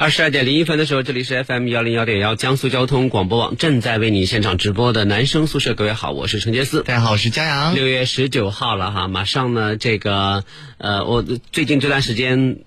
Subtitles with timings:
[0.00, 5.74] 二十二点零一分的时候，这里是 FM 幺零幺点幺江苏交通广播网正在为你现场直播的男生宿舍。
[5.74, 6.82] 各位好，我是陈杰思。
[6.82, 7.74] 大家好，我是佳阳。
[7.74, 10.44] 六月十九号了哈，马上呢，这个
[10.78, 11.22] 呃，我
[11.52, 12.60] 最近这段时间。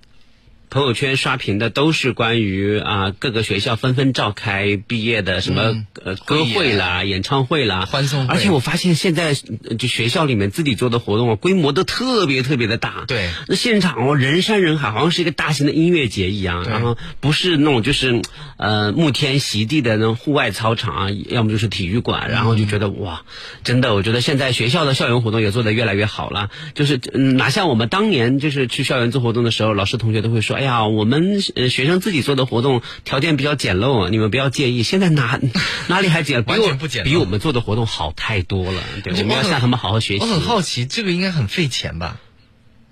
[0.73, 13.05] 朋友圈刷屏的都是关于啊各个学校纷纷召开毕业的什么呃歌会啦、演唱会啦、欢送会，而且我发现现在就学校里面自己做的活动啊，规模都特别特别的大。
[13.07, 18.23] 对，那现场哦人山人海，好像是一个大型的音乐节一样，然后不是那种就是
[18.57, 23.21] 呃沐天席地的那种户外操场啊，要么就是体育馆，然后就觉得哇，
[23.63, 30.57] 真的，我觉得现在学校的校园活动也做得越来越好了，就是嗯哪像我们当年就是去校园做活动的时候，老师同学都会说。
[30.62, 34.83] 哎呀，我们呃学生自己做的活动条件比较简陋，你们不要介意。
[34.83, 35.39] 现在哪
[35.87, 38.81] 哪里还简，完全不简，比我们做的活动好太多了。
[39.03, 40.23] 对，我们要向他们好好学习。
[40.23, 42.17] 我很好奇，这个应该很费钱吧？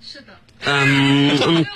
[0.00, 0.26] 是的。
[0.64, 1.66] 嗯嗯。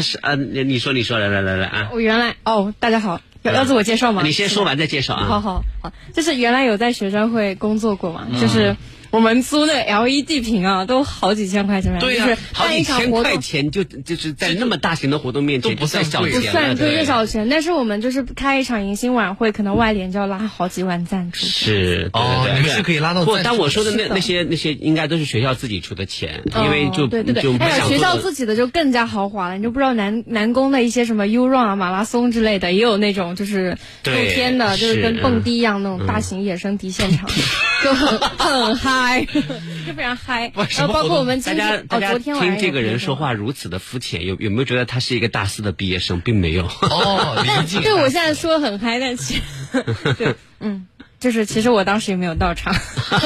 [0.00, 1.90] 是啊，你说你说来来来来啊！
[1.92, 4.22] 我原来哦，大家好，要要自我介绍吗？
[4.24, 5.26] 你先说完再介绍啊。
[5.26, 8.76] 好好好，就是原来有在学生会工作过嘛，就是。
[9.10, 17.48] 我们租的 LED 屏啊，都好几千块钱，对呀，好几千块钱就就是在那么大型的活动面前不算小钱，不算对小钱。
[17.48, 21.40] 但是我们就是开一场迎新晚会，可能外联就要拉好几万赞助。
[21.40, 23.24] 是哦，你们是可以拉到。
[23.24, 29.56] 不，但我说的那那些那些应该都是学校自己出的钱，因为就对对对，哎呀，学校自己的就更加豪华了。
[29.56, 37.28] 你就不知道南南工的一些什么 U Run 啊、马拉松之类的，也有那种就是露天的，就是跟蹦迪一样那种大型野生迪现场，
[37.82, 38.99] 就很很嗨。
[39.86, 47.80] 就非常嗨，然后包括我们大家大家听这个人说话如此的肤浅，有有没有觉得他是一个大四的毕业生，并没有哦， 理解。
[47.80, 49.40] 对我现在说很嗨，但其实
[50.18, 50.86] 对，嗯，
[51.18, 52.74] 就是其实我当时也没有到场。
[52.74, 53.16] 好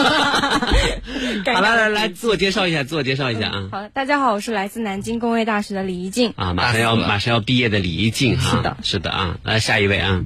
[1.61, 3.69] 了，来来自我介绍一下，自我介绍一下啊。
[3.73, 10.25] 好的，大家好，我是来自南京工业大学的李一静啊，马上要马上要毕业的李一静哈，是的，是的啊，来下一位啊。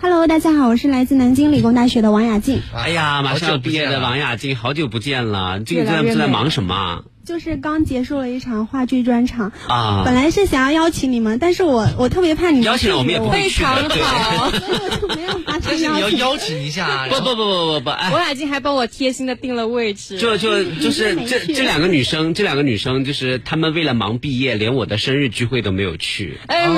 [0.00, 2.60] Hello，大家好，我是来自南京理工大学的王雅静。
[2.74, 7.04] 哎呀，马上要毕业的王雅静，好久不见了，最近在在忙什么？
[7.26, 9.52] 就是刚结束了一场话剧专场。
[9.66, 16.62] 啊，本来是想要邀请你们，但是我我特别怕你们邀请了我们也不非常好， 所以我就没有发但是你要邀请。
[16.62, 26.38] 一下， 不不不不不不，王雅静还帮我贴心的定了位置，就就就是这这两个女生，这两个女生就是她们为了忙毕业，连我的生日聚会都没有去。
[26.46, 26.68] 哎，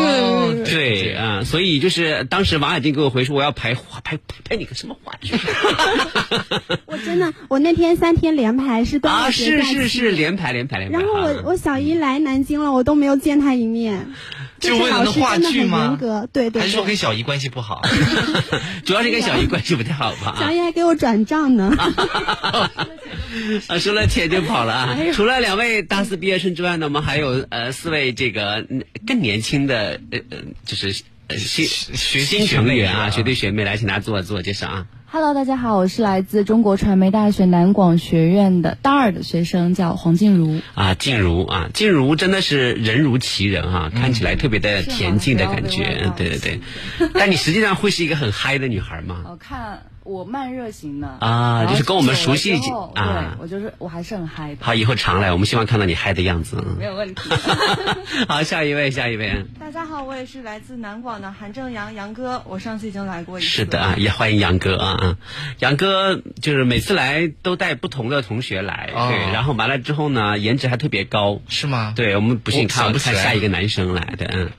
[0.65, 4.19] 对啊，所以就是当时王雅静给我回说，我要排话排
[4.49, 5.35] 排你个什么话剧？
[6.87, 10.36] 我真的，我那天三天连排是啊，是是是连。
[10.37, 10.99] 排连排连排。
[10.99, 14.07] 然后我我小姨来南京了，我都没有见她一面。
[14.59, 15.99] 就为了那话剧吗？
[16.33, 16.63] 对对。
[16.63, 17.83] 还是说跟小姨关系不好？
[18.85, 20.37] 主要是跟小姨关系不太好吧？
[20.39, 21.77] 小姨还给我转账呢。
[23.69, 24.97] 啊，收了钱就跑了啊！
[25.13, 28.67] 除了两位大四毕业生之外呢，我们还有呃四位这个
[29.07, 34.87] 更年轻的呃呃就是新学新成员啊，学弟学妹来，请大家自我自我介绍啊。
[35.09, 40.61] Hello，大家好，我是来自中国传媒大学南广学院的大二的学生，叫黄静茹。
[40.75, 46.61] 啊，静茹啊，静茹真的是人如其人啊，看起来特别的恬静的感觉，对对对。
[47.15, 49.23] 但你实际上会是一个很嗨的女孩吗？
[49.31, 49.81] 我看。
[50.07, 52.55] 我慢热型的啊，就是跟我们熟悉
[52.95, 53.37] 啊。
[53.41, 54.65] 我就是我还是很嗨的。
[54.65, 56.65] 好，以后常来，我们希望看到你嗨的样子。
[56.79, 57.23] 没有问题。
[58.29, 59.45] 好，下一位，下一位。
[59.59, 62.43] 大家好，我也是来自南广的韩正阳，杨哥。
[62.47, 63.49] 我上次已经来过一次。
[63.49, 65.19] 是的啊，也欢迎杨哥啊。
[65.59, 71.93] 杨哥就是每次来都带不同的同学来，对，然后完了之后呢，颜值还特别高，是吗？
[71.97, 74.51] 对，我们不信看看下一个男生来的，嗯。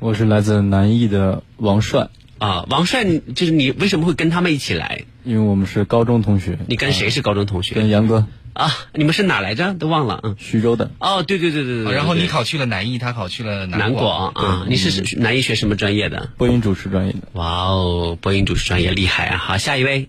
[0.00, 2.08] 我是来自南艺的王帅。
[2.38, 3.04] 啊，王帅，
[3.34, 5.04] 就是你为什么会跟他们一起来？
[5.24, 6.58] 因为我们是高中同学。
[6.66, 7.74] 你跟谁是高中同学？
[7.74, 8.26] 跟杨哥。
[8.54, 9.74] 啊，你们是哪来着？
[9.74, 10.20] 都忘了。
[10.24, 10.90] 嗯，徐州的。
[10.98, 11.92] 哦，对对对对对。
[11.92, 14.66] 然后你考去了南艺，他考去了南广啊。
[14.68, 16.30] 你是南艺学什么专业的？
[16.36, 17.20] 播音主持专业的。
[17.34, 19.38] 哇哦，播音主持专业厉害啊！
[19.38, 20.08] 好，下一位。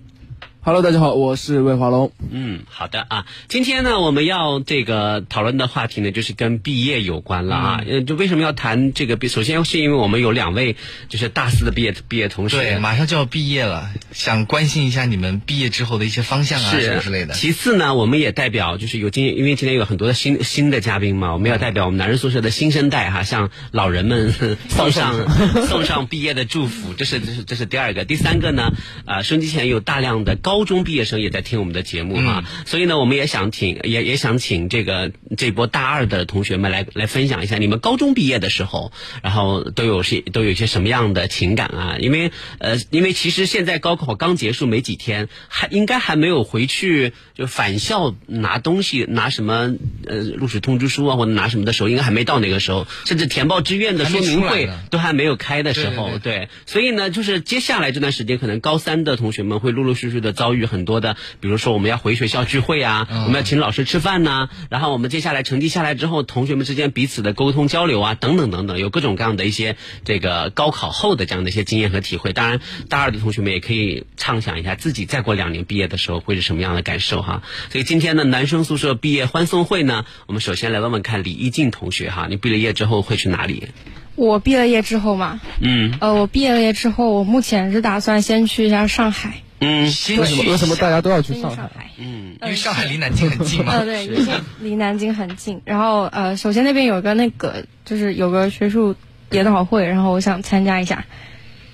[0.70, 2.12] Hello，大家好，我是魏华龙。
[2.30, 3.26] 嗯，好的啊。
[3.48, 7.84] 今天呢，我们要这个讨论的话题呢，就是跟毕业有关了啊。
[7.88, 9.18] 嗯，就为什么要谈这个？
[9.28, 10.76] 首先是因为我们有两位
[11.08, 17.34] 就是大四的毕业毕业同学，对，马上就要毕业了，想关心一下你们毕业之后的一些方向啊什么之类的。
[17.34, 24.32] 其次呢，我们也代表就是有今因为今天有很多的新新的嘉宾嘛，我们要代表我们男人宿舍的新生代哈，向老人们
[24.70, 25.16] 送上
[25.68, 26.94] 送上毕业的祝福。
[26.94, 28.72] 这是这是这是第二个，第三个呢，
[29.06, 38.92] 啊，收机前有大量的高中毕业生也在听我们的节目哈，所以呢，我们也想请也也想请这个这波大二的同学们来来分享一下你们高中毕业的时候，
[39.22, 41.98] 然后都有些都有一些什么样的情感啊？
[42.00, 49.76] 因为呃，因为其实现在高考刚结束没几天，还应该还没有回去就返校拿东西拿什么
[50.06, 69.76] 呃录取通知书啊或者拿什么的时候，应该还没到那个时候，甚至填报志愿的说明会都还没有开的时候，对，所以呢，就是接下来这段时间，可能高三的同学们会陆陆续续的遭遇很多的，比如说我们要回学校聚会啊，我们要请老师吃饭呐，然后我们接下来成绩下来之后，同学们之间彼此的沟通交流啊，等等等等，有各种各样的一些
[70.06, 72.32] 这个高考后的这样的一些经验和体会。
[72.32, 77.44] 当然，大二的同学们也可以畅想一下自己再过两年毕业的时候会是什么样的感受哈。
[77.70, 83.68] 所以今天的男生宿舍毕业欢送会呢，我们首先来问问看李一静同学哈，你毕了业之后会去哪里？
[84.16, 89.42] 我毕了业之后嘛，嗯，呃，我毕了业之后，我目前是打算先去一下上海。
[89.62, 91.70] 嗯，为什么为什么大家都要去上海？
[91.98, 93.74] 嗯，因为上海离南京很近嘛。
[93.74, 94.26] 呃， 对，离
[94.62, 95.62] 离南京很近。
[95.66, 98.96] 然后呃，首先那边有个那个，就是有个学术
[99.32, 101.04] 研讨会，然后我想参加一下。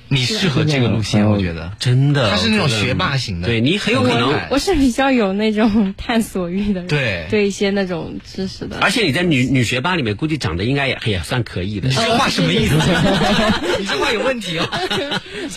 [0.07, 2.29] 你适合这个路线，我觉得真的。
[2.29, 4.39] 他是那种学霸型的，对你很有可能。
[4.49, 8.77] 我是比较有那种 探索欲的，对对一些那种知识的。
[8.81, 11.89] 而且你在女女学霸里面，估计长得应该也也算可以的。
[11.89, 12.75] 你这话什么意思？
[13.79, 14.67] 你这话有问题哦。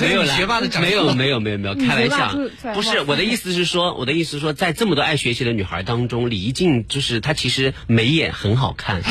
[0.01, 2.35] 没有学霸的长没有没有没有没有开玩笑，
[2.75, 9.03] 不是我的意思是说，我的意思是说，在这么多爱学习的女孩当中，李一静就是她其实眉眼很好看，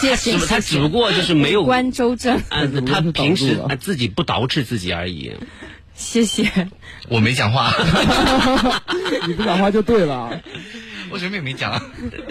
[0.00, 0.36] 谢谢。
[0.46, 5.32] 她只不过就是没有关周正，嗯，她 平时自己不捯饬自己而已。
[5.94, 6.68] 谢谢，
[7.08, 7.72] 我没讲话，
[9.26, 10.42] 你不讲话就对了。
[11.08, 11.80] 我什么也没讲，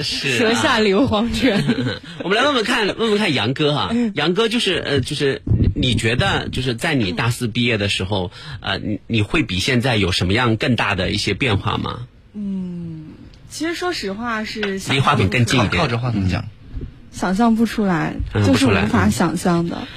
[0.04, 1.64] 是舌下留黄泉。
[2.24, 5.42] 我们来问问看，问问看杨哥哈，杨哥就是呃，就是
[5.76, 12.02] 你觉得就是在你大四毕业的时候，呃，你你会比现在有什么样更大的一些变化吗？
[12.34, 13.06] 嗯，
[13.50, 16.46] 其实说实话是离话筒更近一点，靠着话筒讲，
[17.12, 18.14] 想象不出来，
[18.46, 19.88] 就是无法想象的。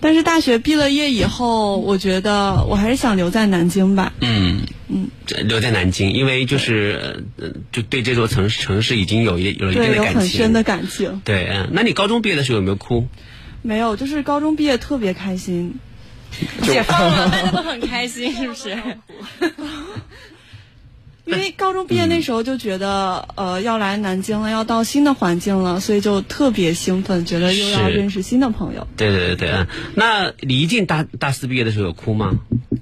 [0.00, 4.12] 但是大学毕了业以后，我觉得我还是想留在南京吧。
[4.20, 5.08] 嗯嗯，
[5.44, 7.24] 留在南京，因为就是
[7.70, 11.20] 就对这座城市城市已经有一有了一定的感情，很深的感情。
[11.24, 13.06] 对，嗯，那你高中毕业的时候有没有哭？
[13.62, 15.74] 没有，就是高中毕业特别开心，
[16.62, 18.76] 解放了，大家都很开心，是不是？
[21.24, 28.86] 因为高中毕业那时候就觉得，呃，要来南京了，要到新的环境了，所以就特别兴奋，觉得又要认识新的朋友。
[28.96, 32.32] 对对对对，那李一静大大四毕业的时候有哭吗？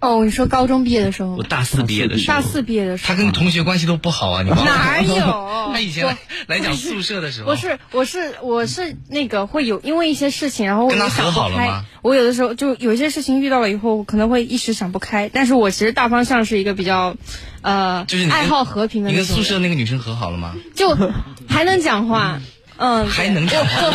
[0.01, 1.37] 哦，你说高中毕业的时候？
[1.37, 2.37] 我大四毕业的时候。
[2.37, 3.15] 大四毕业的时候。
[3.15, 5.15] 他跟同学关系都不好啊，你哪有？
[5.73, 7.51] 他以前来来讲宿舍的时候。
[7.51, 11.83] 我是我是我是那个会有因为一些事情，然后我就想不开。
[12.01, 15.29] 我有的时候就有一些事情遇到了以后，可能会一时想不开。
[15.33, 17.17] 但是我其实大方向是一个比较，
[17.63, 19.11] 呃，就是爱好和平的。
[19.11, 20.55] 你跟宿舍那个女生和好了吗？
[20.75, 20.97] 就
[21.49, 22.41] 还能讲话。
[22.81, 23.89] 嗯，还能讲话。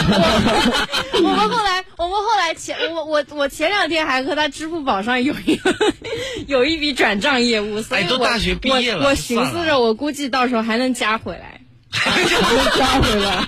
[1.13, 5.73] 我们后来，我们后来前我我我前两天还和他支付宝上有一个
[6.47, 13.45] 有一笔转账业务，所以都大学毕业了，我寻思着，我估计到时候还能加回来， 还能加回来。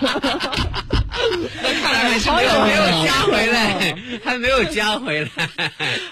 [1.81, 5.29] 看来还是没有没有加 回来，还没有加回来。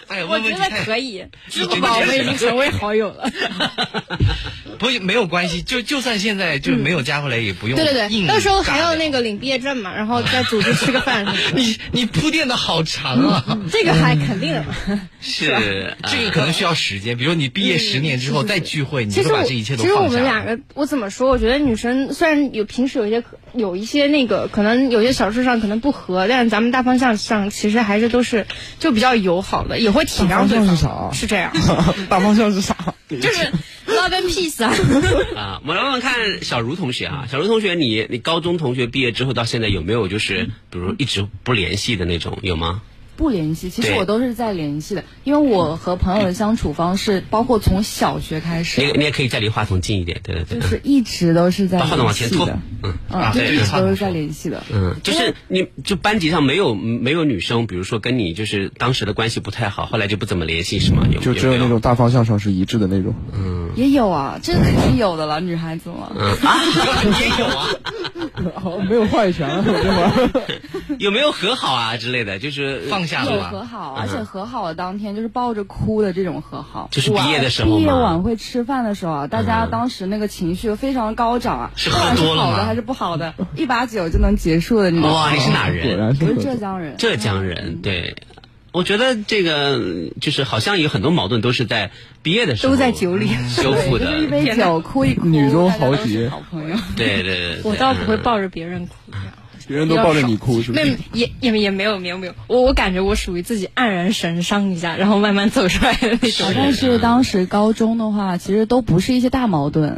[0.07, 3.29] 哎，我觉得可以，支付宝我们已经成为好友了。
[4.79, 7.77] 不，没有关系，就就算现在就没有加回来，也不用。
[7.77, 11.25] 对对对，到时候还要那个领毕业证嘛，然后再组织吃个饭。
[11.55, 13.60] 你你铺垫的好长啊！
[13.72, 14.75] 这个还肯定的嘛。
[15.22, 21.29] 是，这个可能需要时间，比如你毕业十年之后再聚会，你就把这一切都其实我们两个，我怎么说？
[21.29, 28.47] 我觉得女生虽然有平时有一些有一些那个，可能有些小事上可能不合，但是咱们大方向上其实还是都是
[28.79, 31.13] 就比较友好的，也会体谅对方。
[31.13, 31.51] 是这样。
[32.09, 32.77] 大方向是啥？
[33.09, 33.51] 就是
[33.88, 34.73] love and peace 啊。
[35.35, 42.81] 啊，我来问问看小茹同学啊，小茹同学，你你高中同学毕业之后到现在有没有就是比如一直不联系的那种有吗？
[43.15, 48.82] 不联系，其实我都是在联系的，因为我和朋友的相处方式，包括从小学开始。
[48.82, 50.60] 你你也可以再离话筒近一点，对对对。
[50.60, 52.50] 就是一直都是在把话筒往前拖，
[52.84, 54.63] 嗯啊，对，一直都是在联系的。
[54.74, 61.05] 嗯，就是你就班级上没有没有女生，比如说跟你就是当时的关系不太好，后来就不怎么联系是吗？
[61.12, 63.13] 有就只有那种大方向上是一致的那种。
[63.34, 66.12] 嗯，也有啊，这肯定有的了，女孩子嘛。
[66.17, 66.58] 嗯啊，
[67.22, 67.67] 也有啊。
[68.89, 69.63] 没有话语权？
[70.98, 72.39] 有没有和好啊之类的？
[72.39, 76.89] 就是放下了有和好，而且和好的当天就是抱着哭的这种和好。
[76.91, 81.72] 就是毕业的时候毕业晚会吃饭的时候啊，大家当时那个情绪非常高涨啊。
[81.75, 83.34] 是喝多了好的还是不好的？
[83.55, 85.12] 一把酒就能结束的那种。
[85.12, 86.17] 哇，你是哪人？
[86.20, 86.96] 我是浙江人。
[86.98, 88.15] 浙江人，对。
[88.72, 89.79] 我觉得这个
[90.20, 91.91] 就是好像有很多矛盾都是在
[92.24, 94.17] 毕业的时候都在酒里修复的。
[94.17, 96.75] 一杯酒哭一哭，女中豪杰，好朋友。
[96.96, 98.96] 对对对， 我倒不会抱着别人哭。
[99.67, 100.86] 别人都抱着你哭是不是？
[100.86, 106.51] 没也也也没有没有没有，我我感觉我属于自己黯然神伤一下，然后慢慢走出来的那种。
[106.55, 109.98] 但是当时高中的话，其实都不是一些大矛盾，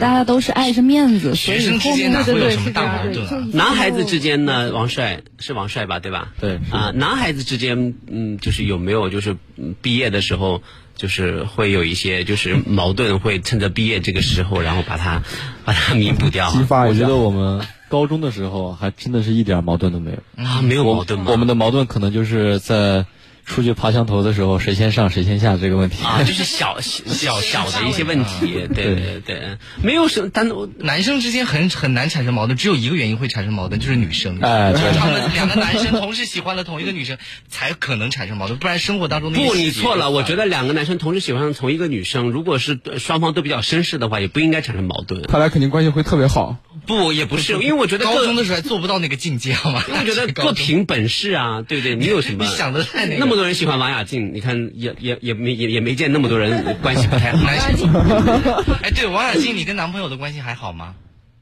[0.00, 3.50] 大家都是碍着面子，所以后面哪会有什么大矛盾？
[3.52, 6.32] 男孩子之间呢，王帅是王帅吧，对吧？
[6.40, 9.36] 对啊，男孩子之间，嗯，就是有没有就是
[9.82, 10.62] 毕业的时候，
[10.96, 15.22] 就是会有一些就是矛盾，会趁着毕业这个时候，然后把它
[15.64, 16.50] 把它弥补掉。
[16.50, 17.60] 激发我觉得我们。
[17.90, 20.44] 高中的时候还真的是一点矛盾都没有。
[20.44, 21.26] 啊，没有矛盾吗？
[21.28, 23.04] 我们的矛盾可能就是在
[23.44, 26.04] 出去爬墙头的时候，谁先上谁先下这个问题。
[26.04, 28.94] 啊，就是小小小的一些问题，对。
[28.94, 37.18] 对对，没有什么单独男生之间很很难产生矛盾，只有一个原因会产生矛盾，就是女生，哎，他们两个男生同时喜欢了同一个女生，
[37.48, 46.56] 才可能产生矛盾，不然生活当中不，你错了，我觉得两个男生同时喜欢上同一个女生，如果是双方都比较绅士的话，也不应该产生矛盾，他俩肯定关系会特别好。
[46.90, 49.82] 不，也不是，因为我觉得高中的时候还做不到那个境界，好吗？
[49.88, 51.94] 因为我觉得 各凭本事啊，对不对？
[51.94, 52.44] 你有什么？
[52.44, 57.46] 你想的太那那么多人喜欢王雅静，你看也也也没也也没见那么多人关系不太好。
[58.82, 60.94] 哎，对，王雅静，你跟男朋友的关系还好吗？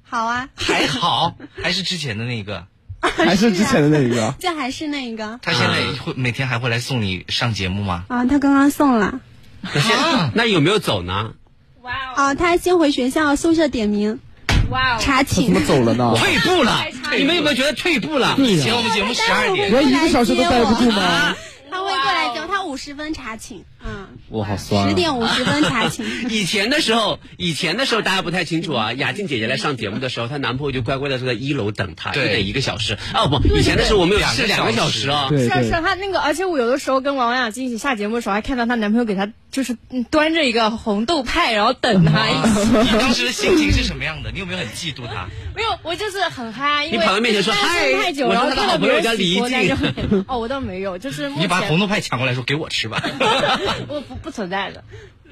[0.02, 2.66] 好啊，还好，还是之前的那个，
[3.00, 5.38] 还是之前的那一个， 这还是那一个。
[5.42, 8.04] 他现在会每天还会来送你上节目吗？
[8.08, 9.20] 啊，他刚刚送了。
[10.34, 11.32] 那有没有走呢？
[11.82, 12.34] 哇哦！
[12.34, 14.18] 他先回学校宿舍点名。
[14.70, 14.98] 哇！
[14.98, 16.14] 查寝怎么走了呢？
[16.16, 16.84] 退步了，
[17.16, 18.34] 你们有没有觉得退步了？
[18.38, 21.34] 以前我们节目十二点，连一个小时都待不住吗？
[21.70, 24.88] 他会过来接他五十分查寝，嗯，我好酸。
[24.88, 26.06] 十点五十分查寝。
[26.30, 28.92] 以前的时候，以前的时候大家不太清楚啊。
[28.94, 32.96] 雅静姐姐来上节目的时候，她男朋友就乖乖的坐在一楼等她，就等一个小时。
[33.14, 35.28] 哦不，以前的时候我们有是两个小时啊。
[35.28, 39.76] 是啊是啊，她那个，而且我有的时候跟王雅静一起下节目的时候，还看到她男朋友给她就是
[40.10, 42.26] 端着一个红豆派，然后等她。
[42.26, 44.30] 你 当时的心情是什么样的？
[44.32, 45.28] 你有没有很嫉妒他？
[45.54, 46.86] 没有，我就是很嗨。
[46.86, 47.90] 你跑到面前说嗨，
[48.26, 50.24] 我说他的好朋友叫李静。
[50.26, 52.34] 哦，我倒没有，就是你把红豆派抢过来。
[52.34, 53.02] 说给我吃吧，
[53.88, 54.84] 我不不存在的，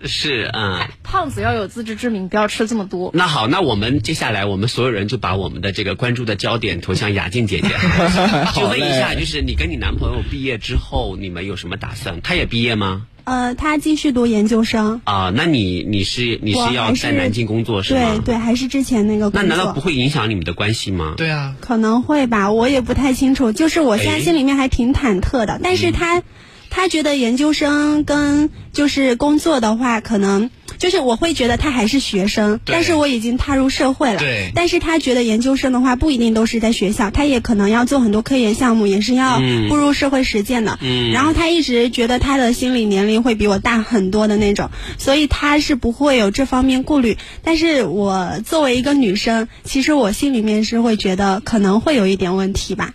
[0.05, 3.11] 是啊，胖子要有自知之明，不要吃这么多。
[3.15, 7.69] 那好，那我们接下来，我们所有人就把我们的这个关注的焦点投向雅静姐姐，
[8.57, 12.21] 就问一下，就是你跟你男朋友毕业之后，你们有什么打算？
[12.23, 13.07] 他也毕业吗？
[13.27, 15.31] 呃，他继续读研究生啊。
[15.35, 18.01] 那你你是你是要在南京工作是吗？
[18.15, 19.43] 对对，还是之前那个工作。
[19.43, 21.15] 那难道不会影响你们的关系吗？
[21.17, 23.53] 对啊，可能会吧，我也不太清楚。
[23.53, 26.23] 就是我现在心里面还挺忐忑的，但是他。
[26.69, 34.19] 他觉得研究生跟就是工作的话，可能就是我会觉得他还是学生，但是我已经踏入社会了。
[34.19, 34.51] 对。
[34.55, 40.79] 但是他觉得研究生的话不一定都是在学校，他也可能要做很多科研项目，也是要步入社会实践的。
[40.83, 41.11] 嗯。
[41.13, 47.17] 然后他一直觉得他的心理年龄会比我大很多的那种，所以他是不会有这方面顾虑。
[47.43, 52.95] 但是我作为一个女生，其实我心里面是会觉得可能会有一点问题吧。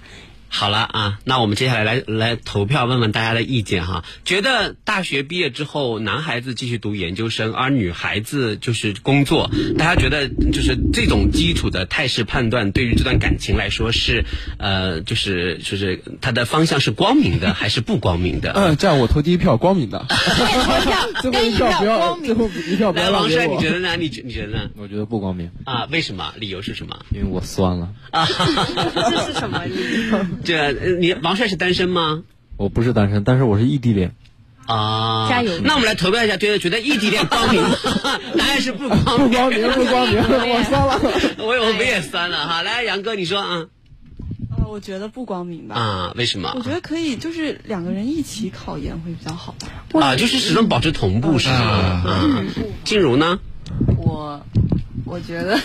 [0.54, 4.04] 好了啊，那我们接下来来来投票，问问大家的意见哈。
[4.26, 14.26] 觉得大学毕业之后，男孩子继续读研究生，而女孩子就是工作，大家觉得就是这种基础的态势判断，对于这段感情来说是
[14.60, 18.52] 呃，就是就是它的方向是光明的还是不光明的？
[18.52, 20.06] 嗯，这样我投第一票，光明的。
[21.22, 23.96] 最后一票不要，最后一票不要王帅，你觉得呢？
[23.96, 24.70] 你觉你觉得呢？
[24.76, 25.88] 我觉得不光明啊？
[25.92, 26.34] 为什么？
[26.36, 27.00] 理由是什么？
[27.12, 28.28] 因为我酸了啊！
[28.28, 29.64] 这是什么？
[30.44, 32.24] 这你王帅是单身吗？
[32.58, 34.14] 我不是单身，但是我是异地恋。
[34.68, 35.60] 啊，加油！
[35.64, 37.62] 那我们来投票一下，觉得觉得异地恋光明？
[38.38, 41.00] 答案是不光不光明不光明，我酸了，
[41.40, 42.62] 我我们也酸了哈。
[42.62, 43.66] 来，杨哥，你说啊？
[44.58, 45.76] 呃，我觉得不光明吧。
[45.76, 46.14] 啊？
[46.16, 46.54] 为什么？
[46.56, 49.68] 我觉得可以，就是两个人一起考研会比较好吧。
[50.00, 52.04] 啊，就是始终保持同步是吗？
[52.06, 52.48] 嗯。
[52.86, 53.40] 静茹呢？
[53.98, 54.46] 我。
[55.06, 55.60] 我觉得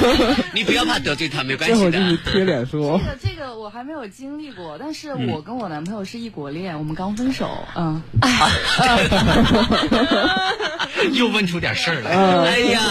[0.54, 2.32] 你不要怕得罪他，没关系儿就是的。
[2.32, 8.02] 贴脸说这，个这个我还没有经历过，但是我跟我男朋友是异国恋，我们刚分手，嗯，
[11.12, 12.10] 又问出点事儿来。
[12.10, 12.82] 哎呀，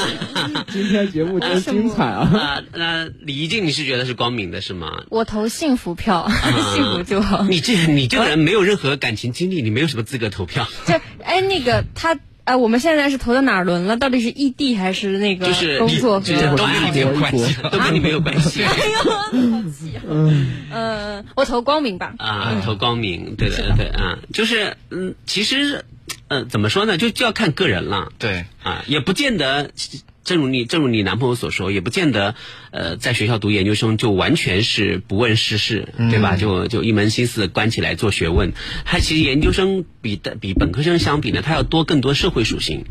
[0.71, 2.29] 今天节目真精彩啊！
[2.33, 5.03] 啊， 那李一静你是觉得是光明的是吗？
[5.09, 6.29] 我投幸福票，
[6.75, 7.43] 幸福就好。
[7.43, 10.67] 你这你这个人没有任何感情经历，你没有什么资格投票。
[10.85, 13.97] 这哎，那个他哎，我们现在是投到哪儿轮了？
[13.97, 16.33] 到底是异地还是那个就是工作都
[16.65, 20.01] 跟你没有关系，都跟你没有关系哎呦，好气啊！
[20.07, 22.13] 嗯，我投光明吧。
[22.17, 22.61] 啊。
[22.63, 25.85] 投光明，对对对啊，就是嗯，其实
[26.27, 28.11] 嗯，怎么说呢，就就要看个人了。
[28.19, 29.71] 对，啊，也不见得。
[30.25, 32.35] 正如你正如你男朋友所说，也不见得，
[32.71, 36.35] 呃，在学校读研究生就完全是不问世事，对吧？
[36.35, 38.51] 就就一门心思关起来做学问。
[38.83, 42.85] 他其实研究生比的比本科生相比呢，他要多更多社会属性，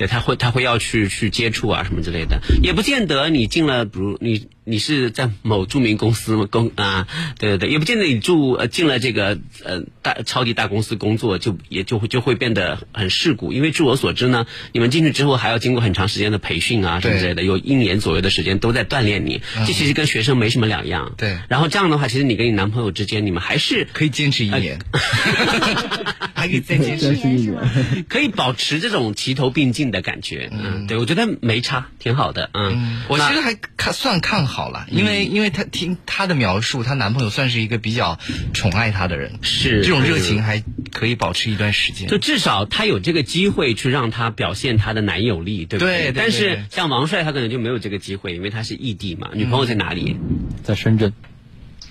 [0.00, 7.06] 对，他会他会要去去接触啊什么之类的，也不见得你进了，比如你你是在某著名公司公啊，
[7.38, 21.12] 对对对，也不见得你住呃进了这个呃大超级大公司工作就也就会就会变得很世故，因为据我所知呢，你们进去之后还要经过很长时间的培训啊什么之类的，有一年左右的时间都在锻炼你，这其实跟学生没什么两样。
[21.18, 21.36] 对。
[21.50, 24.78] 然后这样的话，其实你跟你男朋友之间，你们还是可以坚持一年，
[26.32, 27.50] 还可以再坚持一年。
[28.08, 30.50] 可以保持这种齐头并进的感觉。
[30.52, 32.50] 嗯，对我觉得没差，挺好的。
[32.54, 38.18] 嗯，我其实还看算看好了，因为因为她听她的描述，她男朋友算是一个比较
[38.54, 42.08] 宠爱她的人，是这种热情还可以保持一段时间。
[42.08, 50.16] 就至少他有这个机会去让他表现他的男友力，对不对对对但是像王帅他可能就没有这个机会，因为他是异地嘛，女朋友在哪里？
[50.62, 51.12] 在深圳，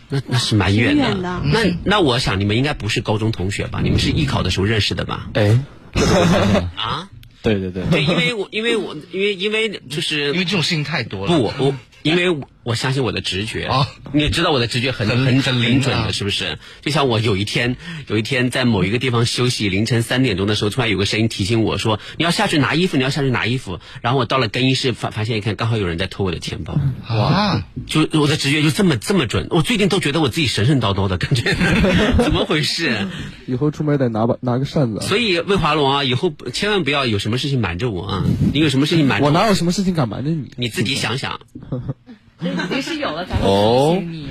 [0.10, 1.04] 那那是蛮远的。
[1.04, 3.82] 远的那那我想你们应该不是高中同学吧？
[3.84, 5.30] 你们是艺考的时候认识的吧？
[5.34, 5.60] 哎，
[6.78, 7.10] 啊，
[7.42, 11.38] 对对对，对，因为我因为我因为因为就是因为这种事情太多了。
[11.38, 15.60] 不，我我因为我我相信我的直觉哦你也知道我的直觉很很很准
[16.06, 16.60] 的，是不是？
[16.82, 23.80] 就像我有一天有一天在某一个地方休息，凌晨三点钟的时候，突然有个声音提醒我说你要下去拿衣服，你要下去拿衣服。
[24.02, 26.80] 然后我到了更衣室，发发现一看，刚好有人在偷我的钱包。
[27.10, 31.56] 哇，就我的直觉就这么这么准，我最近都觉得我自己神神叨叨的感觉，
[32.24, 33.08] 怎么回事？
[33.48, 35.00] 以后出门得拿把拿个扇子。
[35.02, 38.24] 所以魏华龙啊，以后千万不要有什么事情瞒着我啊！
[38.54, 40.52] 你有什么事情瞒着我哪有什么事情敢瞒着你？
[40.56, 41.40] 你自己想想，
[42.42, 44.30] 已经是有了才会哦提醒你。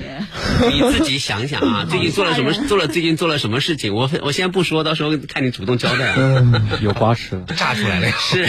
[0.71, 2.53] 你自己想想啊， 最近做了什么？
[2.67, 3.93] 做了最近做了什么事情？
[3.93, 6.63] 我我先不说，到时候看你主动交代啊。
[6.81, 7.45] 有花吃了。
[7.55, 8.07] 炸出来了。
[8.17, 8.47] 是，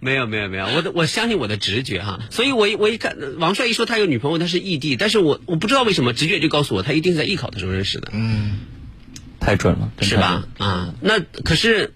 [0.00, 8.58] 没有没有没有，我的我相信我的直觉哈，所以我一我一看王帅一说他有女朋友，他是异地，但是我我不知道为什么直觉就告诉我他一定是在艺考的时候认识的，嗯，
[9.40, 10.44] 太准了，真是吧？
[10.58, 11.92] 啊，那可是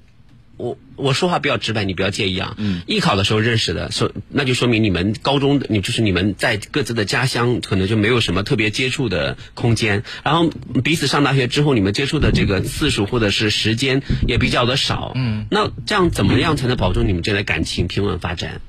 [0.59, 2.55] 我我说话比较直白，你不要介意啊。
[2.59, 10.51] 嗯，艺考的时候认识的，说那就说明你们高中的你就是你们在各自的家乡可能就没有什么特别接触的空间，然后
[10.83, 15.13] 彼此上大学之后，你们接触的这个次数或者是时间也比较的少。
[15.15, 18.61] 嗯，那这样怎么样才能保证你们这段感情平稳发展？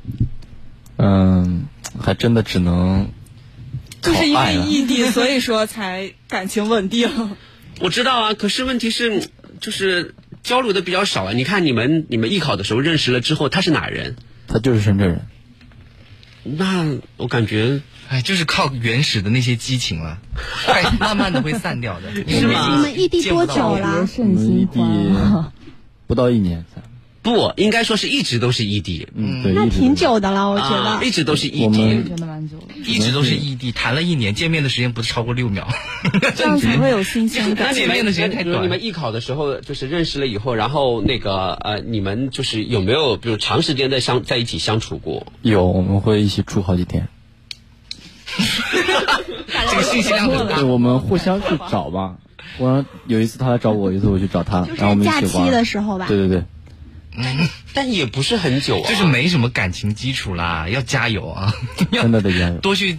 [0.97, 1.65] 嗯，
[1.99, 3.09] 还真的只能
[4.01, 7.35] 就是因为异地，所以说才感情稳定。
[7.79, 9.29] 我知道啊，可是问题是，
[9.61, 11.33] 就是交流的比较少啊。
[11.33, 14.15] 你看你们你们艺考的时候认识了之后，他是哪人？
[14.47, 15.27] 他就是深圳人。
[16.43, 20.19] 那我感觉哎，就是靠原始的那些激情了，
[20.65, 22.11] 快慢慢的会散掉的。
[22.27, 24.07] 是吗你们异地多久了？
[24.17, 24.81] 我们异地，
[26.07, 26.81] 不到一年才，
[27.21, 31.05] 不应该说是一直都是异地，嗯，对，那挺久的了，我觉啊，得。
[31.05, 31.77] 一直都是异地。
[32.07, 32.63] 真的蛮久了。
[32.85, 35.67] 一直都是异地，谈了一年，见面的时间不超过六秒。
[36.35, 37.75] 这样才会有新鲜那感。
[37.75, 45.27] 你 们见面的时间太短你们艺考的时候，就是认识了以后，然后那个呃，你们就是有没有比如长时间的相在一起相处过？
[45.41, 47.09] 有我们会一起住好几天，
[49.69, 50.63] 这个信息量很大对，。
[50.63, 52.15] 我们互相去找吧。
[52.57, 55.51] 我有一次他来找我，有一次我去找他，然后我们一是假期。
[55.51, 56.05] 的时候吧。
[56.07, 56.43] 对对对，
[57.73, 61.53] 但也不是很久啊，就是没什么感情基础啦，要加油啊！
[61.91, 62.55] 要真的得加油。
[62.57, 62.97] 多去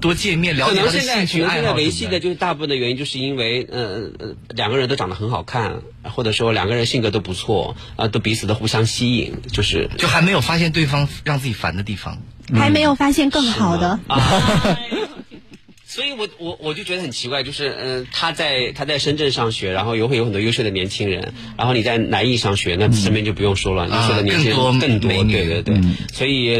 [0.00, 12.18] 多见面，了可解他的能现在兴趣爱可能现在维系的就是大部分的原因，就是因为呃呃两个人都长得很好看，或者说两个人性格都不错啊、都彼此的互相吸引，就是就还没有发现对方让自己烦的地方。
[12.52, 14.00] 还没有发现更好的。
[14.08, 14.78] 啊。
[15.92, 25.80] 所以我我我就觉得很奇怪，就是嗯、呃他在他在深圳上学，然后又会有很多优秀的年轻人，然后你在南艺上学，那身边就不用说了，优秀的年轻人更多对对对，
[26.12, 26.54] 所以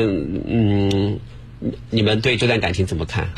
[0.49, 1.21] 嗯，
[1.91, 3.29] 你们对这段感情怎么看？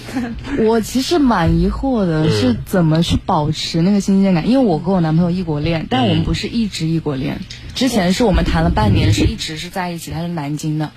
[0.66, 4.48] 我其实蛮疑惑的，嗯是怎么去保持那个新鲜感？
[4.48, 7.40] 因为我和我男朋友异国恋，但我们不是一直异国恋，
[7.74, 10.92] 之前是我们谈了半年，是一直是在一起，他是南京的。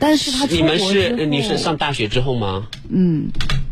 [0.00, 2.66] 但是他你们是你是上大学之后吗？
[2.88, 3.28] 嗯，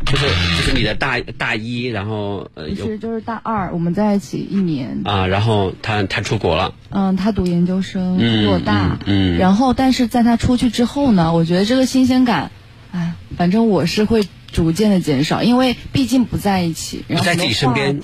[0.06, 12.52] 就是就是你的大大一，然后呃，是就是大二，我们在一起一年啊，然后他他出国了，嗯，他读研究生，比我大，嗯，然后但是在他出去之后呢，我觉得这个新鲜感，
[12.92, 14.22] 哎，反正我是会。
[14.50, 18.00] 逐渐的减少，因为毕竟不在一起，然后在自己身边，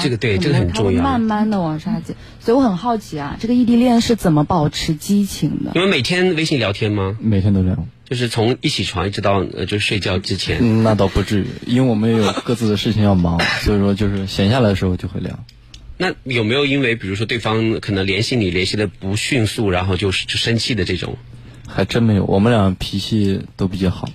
[0.00, 5.72] 这个对这个很重要，慢慢的往下减，所以我很好奇啊，这个异地恋是怎么保持激情的？
[5.74, 7.16] 你们每天微信聊天吗？
[7.20, 10.82] 每天都聊，就是从一起床一直到呃就睡觉之前。
[10.82, 15.38] 那倒不至于，因为我们也有各自的事情要忙， 所以说就是闲下来的时候就会聊。
[15.98, 21.16] 那有没有因为比如说对方可能联系你联系的不迅速，然后就是就生气的这种？
[21.68, 24.08] 还真没有，我们俩脾气都比较好。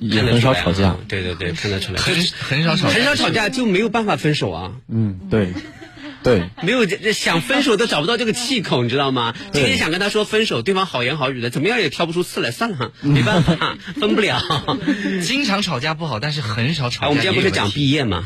[0.00, 4.72] 也很少吵架，对对对，看得出来，很很少吵，很少吵架就没有办法分手啊。
[4.88, 5.52] 嗯，对。
[6.22, 9.34] 对，没有想分手都找不到这个气口，你知道吗？
[9.52, 14.38] 今天想跟他说分手，对方好言好语的，怎么样也挑不出刺来，算了，没办法，分不了。
[15.24, 17.08] 经常吵架不好，但是很少吵架。
[17.08, 18.22] 我们今天 不是讲毕业吗？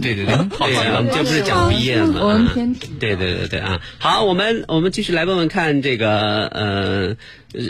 [0.00, 2.20] 对对对，对啊，我们今天不是讲毕业吗？
[2.22, 3.80] 我们偏对对对对啊！
[3.98, 7.16] 好，我们我们继续来问问看这个呃，
[7.54, 7.62] 呃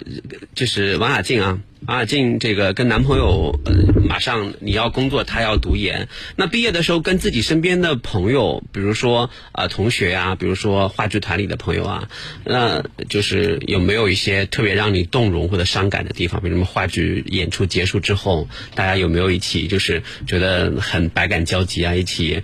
[0.54, 9.30] 就是王雅静啊，王雅静这个跟男朋友呃，马上你要工作，他要读研，那毕业的时候跟自己身边的朋友，比如说。
[9.52, 12.08] 啊，同学啊，比如说话剧团里的朋友啊，
[12.44, 16.40] 那就是有没有一些特别让你动容或者伤感的地方？
[16.40, 21.94] 比如什么话剧演出结束之后，大家有没有一起就是觉得很百感交集啊？
[21.94, 22.42] 一起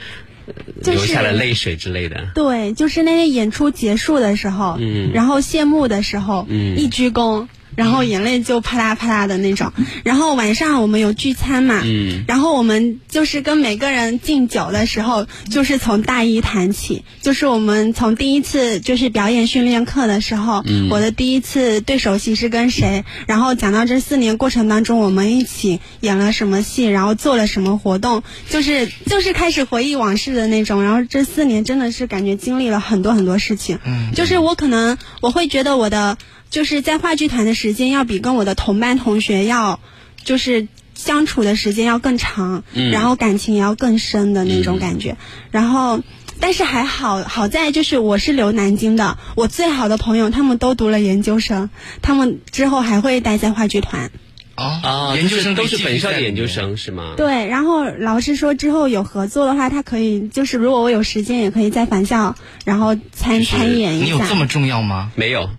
[0.82, 2.28] 流下了泪水之类的？
[2.34, 7.48] 对，就是那些演出结束的时候，嗯，然后谢幕的时候，嗯，一鞠躬。
[7.76, 9.72] 然后眼泪就啪嗒啪嗒的那种，
[10.04, 36.16] 然后晚上我们有聚餐嘛，嗯，然后我们就是跟每个人敬酒的时候，就是从大一谈起，就是我们从第一次就是表演训练课的时候，嗯，我的第一次对手戏是跟谁，然后讲到这四年过程当中我们一起演了什么戏，然后做了什么活动，就是就是开始回忆往事的那种，然后这四年真的是感觉经历了很多很多事情，嗯，就是我可能我会觉得我的。
[36.54, 39.80] 就是在话剧团的时间要比跟我的同班同学要，
[40.22, 42.62] 就是相处的时间要更长，
[42.92, 45.16] 然后感情也要更深的那种感觉。
[45.50, 46.00] 然后，
[46.38, 51.70] 但是还好，好在就是我是留南京的，我最好的朋友他们都读了研究生，
[52.02, 54.12] 他们之后还会待在话剧团。
[54.54, 57.14] 啊，研究生都是本校的研究生是吗？
[57.16, 64.04] 对，然后老师说之后有合作的话，他可以就是如果我有时间，也可以在返校，然后参参演一下。
[64.04, 65.10] 你有这么重要吗？
[65.16, 65.50] 没有，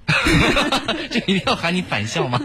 [1.12, 2.41] 就一定要喊你返校吗？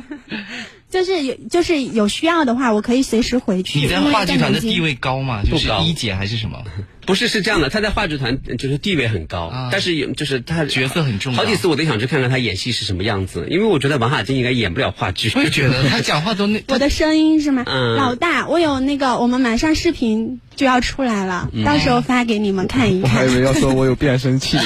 [0.91, 3.79] 就是有就是有需要的话，我可以随时回去。
[3.79, 5.43] 你在话剧团的地位高吗？
[5.49, 6.63] 就是一姐还是什么？
[7.07, 11.39] 不是，是这样的，他在话剧团就是地位很高，但是有就是他角色很重要。
[11.39, 15.33] 好几次我都想去看看他演戏是什么样子，因为我觉得王雅静应该演不了话剧。
[15.35, 16.63] 我也觉得他讲话都那。
[16.69, 17.65] 我的声音是吗？
[17.97, 23.11] 老大，我有那个，我们马上视频就要出来了，到时候发给你们看一看。
[23.11, 24.59] 我还以为要说我有变声器。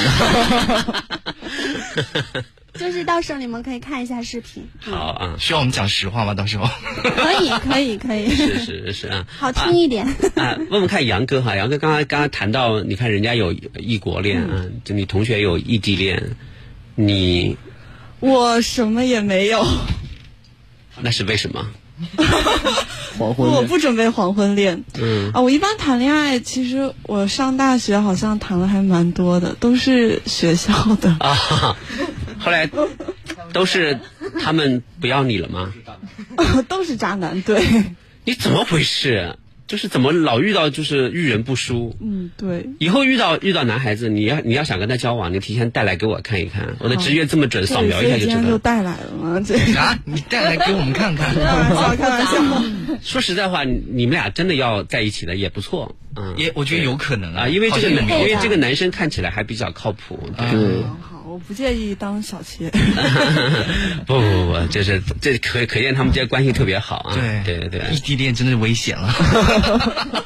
[2.79, 4.67] 就是到时候你们可以看一下视频。
[4.81, 6.35] 好啊，需要我们讲实话吗？
[6.35, 6.69] 到时候
[7.03, 8.29] 可以， 可以，可以。
[8.35, 10.07] 是是是啊，好听一点。
[10.35, 16.37] 啊，问问看杨哥哈，杨哥刚刚刚刚谈到，你看人家有异国恋啊，就你同学有异地恋，
[16.97, 17.57] 你
[18.21, 19.65] 我什么也没有。
[21.01, 21.67] 那是为什么？
[23.17, 24.83] 黄昏我不准备黄昏恋。
[25.01, 31.77] 嗯啊，我一般谈恋爱，其实我上大学好像谈了还蛮多的，都是学校的啊。
[32.39, 32.69] 后来
[33.53, 33.99] 都是
[34.41, 35.73] 他们不要你了吗？
[36.69, 37.63] 都是渣男，对。
[38.25, 39.37] 你怎么回事？
[39.67, 41.97] 就是怎么老遇到就是遇人不淑？
[41.99, 42.69] 嗯，对。
[42.79, 46.77] 以后遇到遇到男孩子，你要你要想跟他交往，你提前带来给我看一看。
[46.81, 48.43] 我的直觉这么准，扫描一下就知道。
[48.43, 49.41] 就带来了吗？
[49.45, 51.33] 这啊，你带来给我们看看。
[51.97, 52.63] 开玩笑。
[53.03, 55.97] 说实在话，你们俩真的要在一起的也不错。
[56.17, 60.29] 嗯，也我觉得有可能啊，因为这个因为这个男生看起来还比较靠谱。
[60.37, 60.85] 对。
[61.35, 62.71] 我不介意当小妾。
[64.07, 67.43] 不不不不，就是这可可见他们之间关系特别好啊。
[67.45, 69.13] 对对对，异地恋真的是危险了。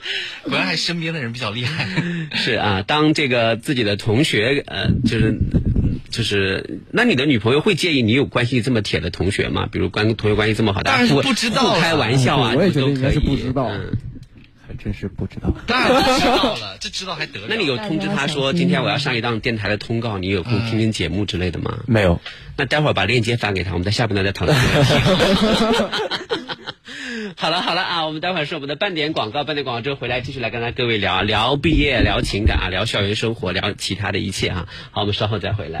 [0.44, 1.88] 果然还身边的人比较厉害。
[2.34, 5.38] 是啊，当这个自己的同学呃，就是
[6.10, 9.66] 就是，那你的女朋友会介意你有关系这么铁的同学吗？
[9.72, 13.70] 比如关同学关系这么好，但是不知道开玩笑啊，我也觉得应该是不知道。
[14.82, 17.46] 真是不知道，当然知道了，这知道还得了？
[17.50, 21.80] 那你有通知他说今天我要上一档电台的通告，你有空听听节目之类的吗？
[21.86, 22.20] 没有。
[22.56, 24.56] 那待会儿把链接发给他，我们在下边呢再讨论。
[27.36, 34.68] 好了好了啊，我们待会儿是我们的半点广告，半点广告之后回来继续来跟各位聊聊毕业、聊情感啊，聊校园生活，聊其他的一切啊。
[34.90, 35.80] 好，我们稍后再回来。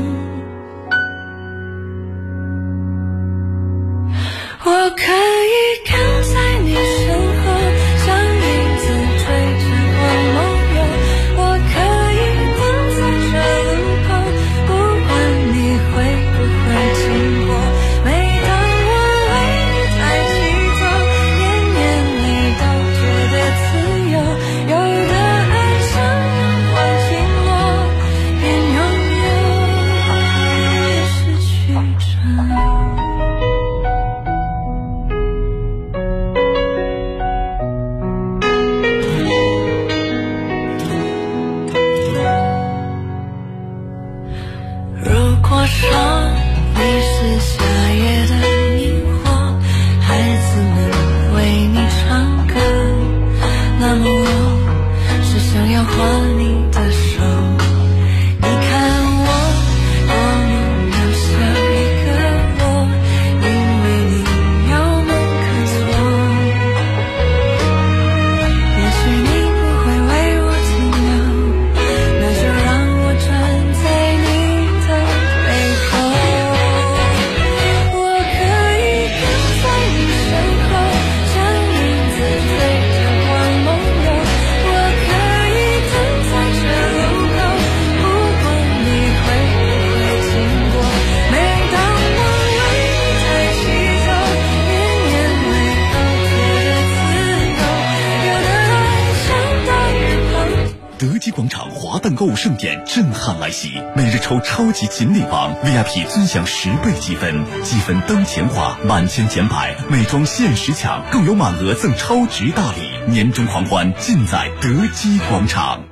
[101.31, 115.83] 广场华诞购物盛典震撼来袭，每日抽超级锦鲤王 VIP 尊享十倍积分，积分当前花，满千减百，美妆限时抢，更有满额赠超值大礼，年终狂欢尽在德基广场。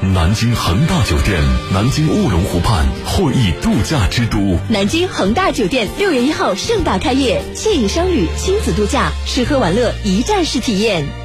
[0.00, 1.40] 南京恒大酒店，
[1.72, 4.58] 南京卧龙湖畔会议度假之都。
[4.68, 11.23] 南京恒大酒店六月一号盛大开业，惬意商旅、亲子度假、吃喝玩乐一站式体验。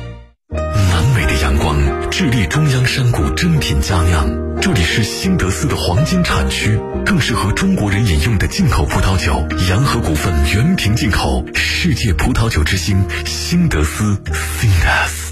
[2.19, 4.29] 智利中央山谷珍品佳酿，
[4.59, 9.47] 这里是新德斯的黄金产区，更适合中国人饮用的进口葡萄酒。
[9.69, 15.28] 洋河股份原瓶进口，世界葡萄酒之星，新德斯 c i n d s。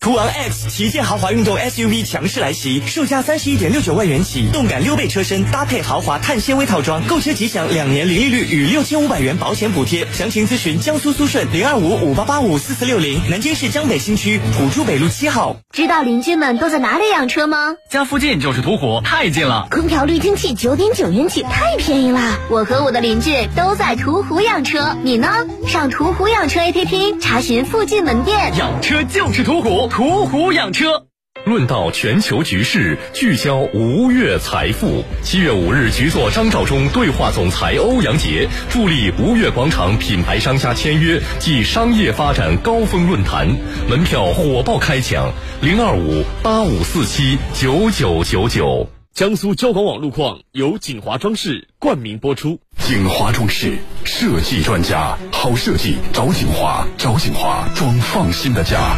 [0.00, 10.06] 途昂 X 旗舰豪华运动 SUV 强势来袭，售价三十一点六九万元起，动感溜背车身搭配豪华碳纤维套装，购车即享两年零利率与六千五百元保险补贴。
[10.12, 15.56] 详情咨询江苏苏顺零二五五八八五四四六零，南京市江北新区土珠北路七号。
[15.72, 17.74] 知道邻居们都在哪里养车吗？
[17.90, 19.66] 家附近就是途虎，太近了。
[19.68, 22.38] 空调滤清器九点九元起，太便宜了！
[22.50, 25.44] 我和我的邻居都在途虎养车，你呢？
[25.66, 28.52] 上途虎养车 APP 查询附近门店。
[28.56, 31.06] 养车就是途虎，途虎养车。
[31.44, 35.04] 论道全球局势，聚焦吴越财富。
[35.22, 43.48] 七月五日，局座张召忠对话总裁欧阳杰，助力吴越广场品牌商家签约暨商业发展高峰论坛，
[43.88, 48.88] 门票火爆开抢，零二五八五四七九九九九。
[49.14, 52.60] 江苏交广网路况由锦华装饰冠名播出。
[52.78, 58.96] 锦华装饰设计专家，好设计找锦华，找锦华装放心的家。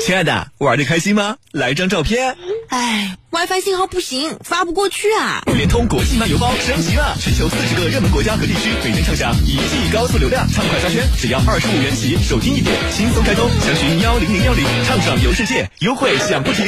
[0.00, 1.36] 亲爱的，玩的开心吗？
[1.52, 2.36] 来张照片。
[2.68, 5.42] 哎，WiFi 信号不行，发不过去啊！
[5.46, 13.48] 联通国际漫游包升级了，全球四十个热门国家和地区，每天畅享一 G 高速流量，畅快刷圈，只要二十五元起，手机一点，轻松开通。
[13.60, 16.66] 详询幺零零幺零，畅爽游世界，优惠享不停。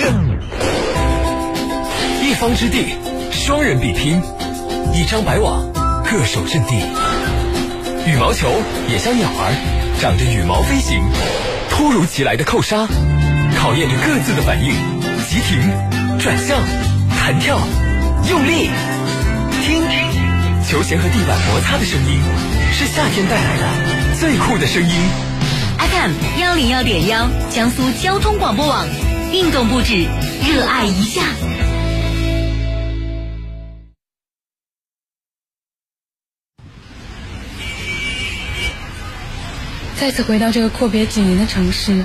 [2.22, 2.94] 一方之地，
[3.32, 4.20] 双人比拼，
[4.94, 5.70] 一张白网，
[6.04, 6.74] 各守阵地。
[8.06, 8.48] 羽毛球
[8.88, 11.02] 也像鸟儿，长着羽毛飞行。
[11.70, 12.88] 突如其来的扣杀，
[13.58, 14.72] 考验着各自的反应。
[15.28, 15.60] 急停、
[16.18, 16.58] 转向、
[17.10, 17.58] 弹跳、
[18.30, 18.70] 用力，
[19.60, 19.82] 听，
[20.64, 22.20] 球鞋和地板摩擦的声音，
[22.72, 24.90] 是夏天带来的最酷的声音。
[25.78, 28.86] FM 幺零幺点幺，江苏交通广播网，
[29.32, 30.06] 运动不止，
[30.46, 31.22] 热爱一下。
[40.00, 42.04] 再次回到这个阔别几年的城市，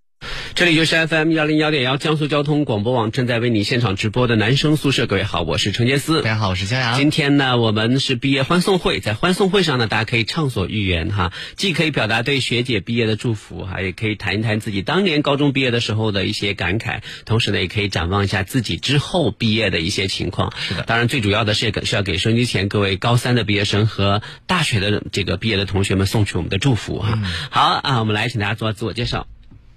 [0.55, 5.07] 这里就是 FM 幺零幺点幺江苏交通广播网正在为你现场直播的男生宿舍。
[5.07, 6.21] 各位好，我是陈杰思。
[6.21, 6.97] 大家好，我是江阳。
[6.97, 20.53] 今天呢，我们是毕业欢送会，在欢送会上呢，大家可以畅所欲言哈，既可以表达对学姐毕业的祝福哈，也可以谈一谈自己当年高中毕业的时候的一些感慨，同时呢，也可以展望一下自己之后毕业的一些情况。
[20.59, 27.19] 是的，当然最主要的是是要给收音机前各位高三的毕业生和大学的这个毕业的同学们送去我们的祝福哈。
[27.49, 29.27] 好啊，我们来请大家做自我介绍。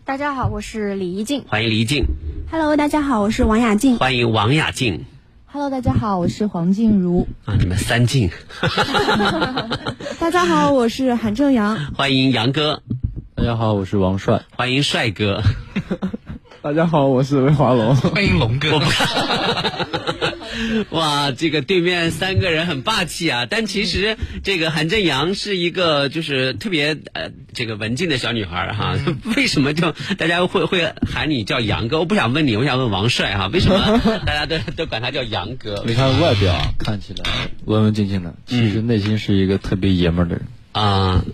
[0.07, 1.45] 大家好，我是李怡静。
[1.49, 2.05] 欢迎李怡静。
[2.51, 3.97] Hello，大家好，我是王雅静。
[3.97, 5.07] 欢迎王雅静。
[5.47, 7.27] Hello，大家好，我是黄静茹。
[7.47, 8.29] 啊，你们三静。
[10.21, 11.95] 大家好，我是韩正阳。
[11.95, 12.83] 欢迎杨哥。
[13.35, 14.43] 大家好，我是王帅。
[14.55, 15.41] 欢迎帅哥。
[16.61, 17.97] 大家好，我是魏华龙。
[18.13, 18.79] 欢迎龙哥。
[20.91, 23.47] 哇，这个对面三个人很霸气啊！
[23.49, 28.97] 但其实这个韩正阳是一个就是特别呃这个文静的小女孩哈。
[29.37, 31.99] 为什么就大家会会喊你叫杨哥？
[31.99, 35.83] 我不想问你，我想问王帅哈， 为什么大家都都管他叫杨哥？
[35.87, 37.25] 你看外表看起来
[37.65, 41.25] 文文静静的，其实内心是一个特别爷们儿的人啊。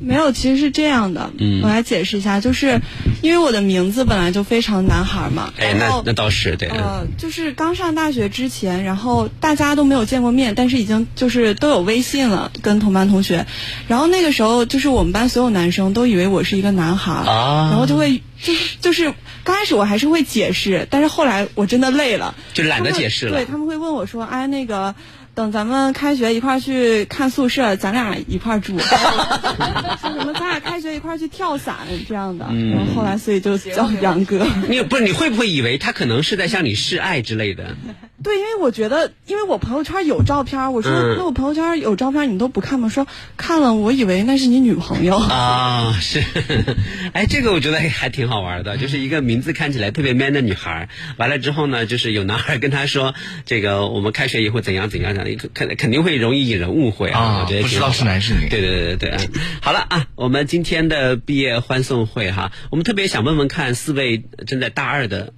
[0.00, 1.30] 没有，其实是这样的。
[1.38, 2.80] 嗯，我来解释一下，就是
[3.22, 5.52] 因为我的名字本来就非常男孩嘛。
[5.58, 6.68] 哎，那那倒是对。
[6.68, 13.46] 呃，就是刚上大学之前，然后大家都没有见过面，但是已经就是都有微信了，跟同班同学。
[13.88, 19.12] 然后那个时候，就是我们班所有男生都以为我是一个男孩，啊、然后就会就是就是
[19.44, 23.36] 刚开始我还是会解释，但是后来我真的累了，就懒得解释了。
[23.36, 24.94] 对，他们会问我说：“哎，那个。”
[25.40, 28.76] 等咱们开学一块儿去看宿舍，咱俩一块儿住。
[30.02, 34.46] 说什么咱俩开学一块儿去跳伞这样的，嗯、然后后来所以就叫杨哥。
[34.68, 37.74] 你不是你会不会以为他可能是在向你示爱之类的？
[38.22, 42.88] 对，因为我觉得，因为我朋友圈有照片，我说、嗯、那我朋友圈有照片，你们都不看吗？
[42.90, 43.06] 说
[43.36, 45.98] 看了，我以为那是你女朋友 啊。
[46.00, 46.22] 是，
[47.14, 53.14] 哎，这个我觉得还挺好玩的，就是一个名字看起来特别 man 的女孩，完了之后呢，就是有男孩跟她说，
[53.46, 57.20] 这个我们开学以后怎样怎样怎样，肯肯定会容易引人误会啊。
[57.20, 58.48] 啊我觉得不知道是男是女。
[58.50, 59.28] 对对对对对。
[59.62, 65.32] 好了啊，我们今天的毕业欢送会哈，我们特别想问问看四位正在大二的，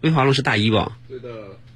[0.00, 0.92] 魏华龙是大一吧？
[1.08, 1.28] 对的。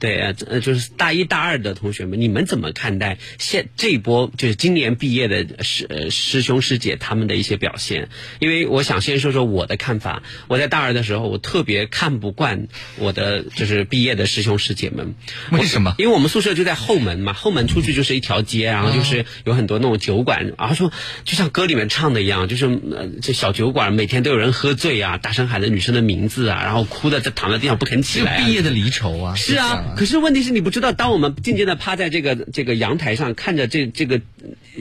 [0.04, 8.10] 对，呃，就是大一、大二的同学们，你们怎么看待现这一波就是今年毕业的师呃师兄师姐他们的一些表现？
[8.38, 10.22] 因为我想先说说我的看法。
[10.46, 15.14] 我在大二的时候，我特别看不惯我的就是毕业的师兄师姐们。
[15.50, 15.94] 为什么？
[15.96, 20.92] 因为我们宿舍就在后门嘛，后门出去就是一条街，然后就是有很多那种酒馆，然后说
[21.24, 28.44] 就像歌里面唱的一样，就是呃这小酒馆每天都有人喝醉啊，大声喊着女生的名字啊，然后哭的在躺在地上不肯起来、啊。
[28.44, 29.34] 毕业的离愁啊！
[29.34, 29.93] 是啊。
[29.96, 34.20] 可是问题是你不知道，当我们静静的趴在这个这个阳台上，看着这这个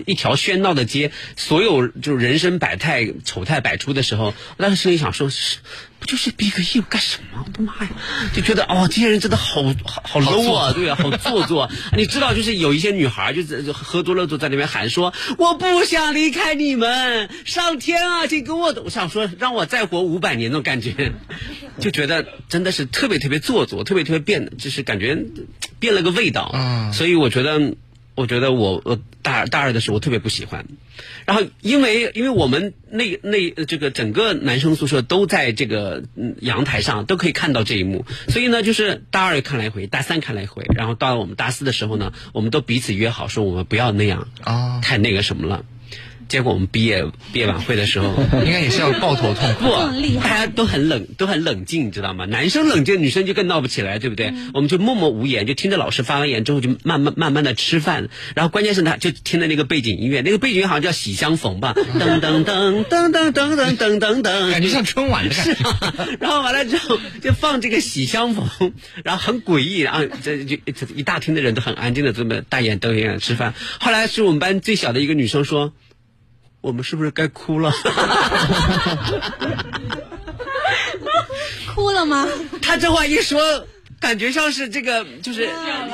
[0.06, 5.30] 一条喧闹的街，所有就是人生百态、丑态百出的时候，我当时心里想说，
[6.04, 7.46] 不就是毕个业干什么？
[7.46, 7.90] 我的妈呀！
[8.34, 11.72] 就觉得哦，这些人真的好好好 low 啊，对啊，好做作。
[11.96, 21.14] 你知道，就是有一些女孩就是喝多了就在那边喊说：“我不想离开你们，上天啊，请跟我。”我想说，让我再活五百年那种感觉，
[21.80, 25.18] 就觉得真的是特别特别做作，特别特别变，就是感觉
[25.80, 26.52] 变了个味道。
[26.54, 27.76] 嗯，所以我觉得。
[28.16, 30.66] 我觉得我我大大二的时候我特别不喜欢，
[31.26, 36.04] 然后因为因为我们那那这个整个男生宿舍都在这个
[36.40, 45.66] 阳台上都可以看到这一幕，所以呢就是大二看来一回，大三看来一回，然后到了我们大四的时候呢，我们都彼此约好说我们不要那样啊，太那个什么了。
[46.28, 48.14] 结果我们毕业毕业晚会的时候，
[48.46, 49.66] 应该也是要抱头痛哭。
[49.66, 52.26] 不，大家都很冷，都很冷静，你知道吗？
[52.26, 54.28] 男生冷静，女生就更闹不起来，对不对？
[54.28, 58.10] 嗯我们就默默无言，就听着老师发完言之后，就慢慢慢慢的吃饭。
[58.36, 65.32] 然后关键是他，就听着那个背景音乐，那个背景音乐好像叫《喜相逢》吧， 噔噔噔噔噔噔噔噔噔噔，感觉像春晚。
[65.32, 65.96] 是啊。
[66.20, 68.48] 然后完了之后就放这个《喜相逢》，
[69.04, 70.58] 然后很诡异，然后这就
[70.96, 73.54] 一大厅的人都很安静的这么大眼瞪眼吃饭。
[73.80, 75.74] 后来是我们班最小的一个女生说。
[76.64, 77.74] 我们是不是该哭了？
[81.76, 82.26] 哭了吗？
[82.62, 83.68] 他这话一说，
[84.00, 85.50] 感觉像是这个，就是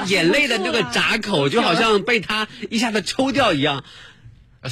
[0.05, 3.83] 眼泪的那个闸口，就好像被他一下子抽掉一样。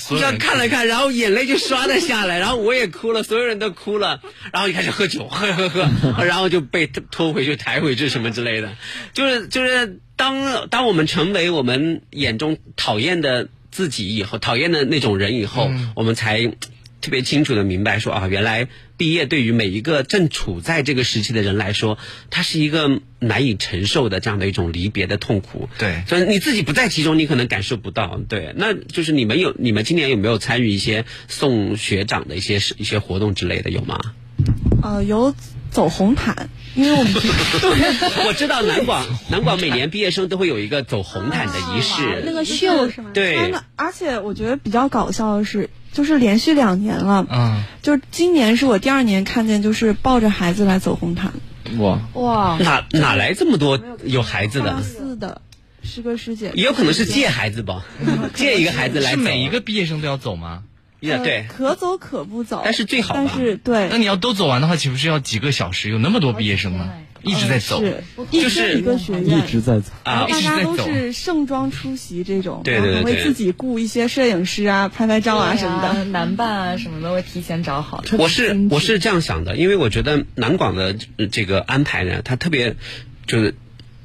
[0.09, 4.21] 这样看了看，然后眼泪就刷了下来，然后我也哭了，所有人都哭了，
[4.53, 5.89] 然后就开始喝酒，喝喝喝，
[6.23, 8.75] 然后就被拖回去、抬回去什么之类的。
[9.13, 13.47] 就是就是，当当我们成为我们眼中讨厌的。
[13.77, 16.47] 自己以后讨厌的那种人以后，嗯、我们才
[16.99, 18.67] 特别清楚的明白说啊，原来
[18.97, 21.99] 毕业对于每一个正处在这个时期的人来说，
[22.31, 25.69] 它是一个难以承受的这样的一种离别的痛苦。
[25.77, 28.19] 对，所以你自己不在其中，你可能感受不到。
[28.27, 33.99] 对，那就是你们有你们今年有没有参与一些送学长的一些一些活动之类的有吗？
[34.81, 35.35] 呃，有
[35.71, 37.13] 走红毯，因为我们
[38.27, 43.11] 我知道南广南广每年毕业生都会有一个走红毯的仪式，那个秀是吗？
[43.13, 51.33] 对，而且我觉得比较搞笑的是，就是连续两年了，嗯，就是今年是我第二年看见，就是抱着孩子来走红毯。
[51.79, 54.81] 哇哇，哪哪来这么多有孩子大的？
[54.83, 55.41] 四的
[55.83, 57.85] 师哥师姐，也有可能是借孩子吧，
[58.33, 59.11] 借一个孩子来。
[59.11, 60.63] 是每一个毕业生都要走吗？
[60.99, 65.89] 也对，可走可不走，但是最好吧但是对，那你要都走完的话，岂不是要几个小时？
[65.89, 66.89] 有那么多毕业生吗？
[67.23, 70.77] 一直在走，是就是一个学院，一直在走啊，大家都。
[70.77, 76.03] 是盛装出席这种，对对对会自己雇一些摄影师啊，拍拍照啊什么的。
[76.05, 78.03] 男伴啊什么的会提前找好。
[78.17, 82.75] 我是我是这样想的，因为我觉得南广的呃这个安排呢，他特别
[83.25, 83.55] 就是。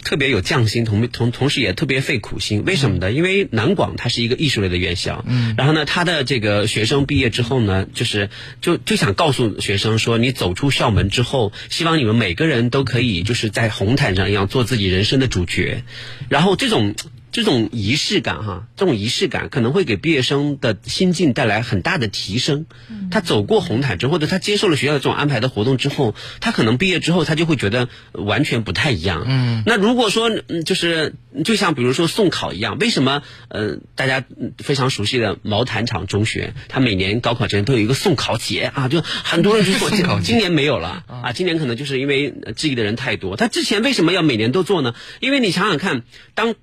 [0.05, 2.65] 特别有匠心，同同同时也特别费苦心。
[2.65, 3.13] 为什么呢？
[3.13, 8.29] 因为南广它是一个艺术类的院校，嗯，然后呢，他的这个学生毕业之后呢，就是
[8.61, 15.85] 就就想告诉学生说，你走出校门之后，希望你们每个人都可以就是在红毯上一样做自己人生的主角，
[16.29, 16.95] 然后这种。
[17.33, 22.67] 这种仪式感哈，这种仪式感可能会给毕业生的心境带来很大的提升。
[23.11, 29.25] 他走过红毯之后，或者他接受了学校的这种安排的活动之后，他可能毕业之后他就会觉得完全不太一样。
[29.27, 31.15] 嗯，那如果说嗯就是
[31.45, 34.25] 就像比如说送考一样，为什么呃大家
[34.59, 39.89] 非常熟悉的毛坦厂中学，他每年高考前都有一个送考节啊，就很多人去做。
[39.93, 43.37] 送考今年没有了啊，今年可能就是因为呃质疑的人太多。
[43.37, 44.95] 他之前为什么要每年都做呢？
[45.21, 46.03] 因为你想想看，
[46.35, 46.55] 当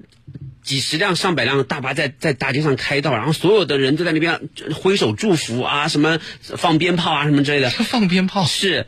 [0.70, 7.72] 几十辆、上百辆的大巴在在大街上开道，然后所有的人都在那边挥手祝福啊，什么放鞭炮啊，什么之类的。
[7.72, 8.86] 放鞭炮是，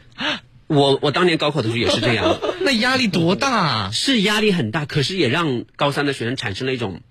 [0.68, 2.40] 我我当年高考的时候也是这样。
[2.62, 3.92] 那压力多大啊？
[3.92, 7.02] 是压力很大，可是也让高三的学生产生了一种，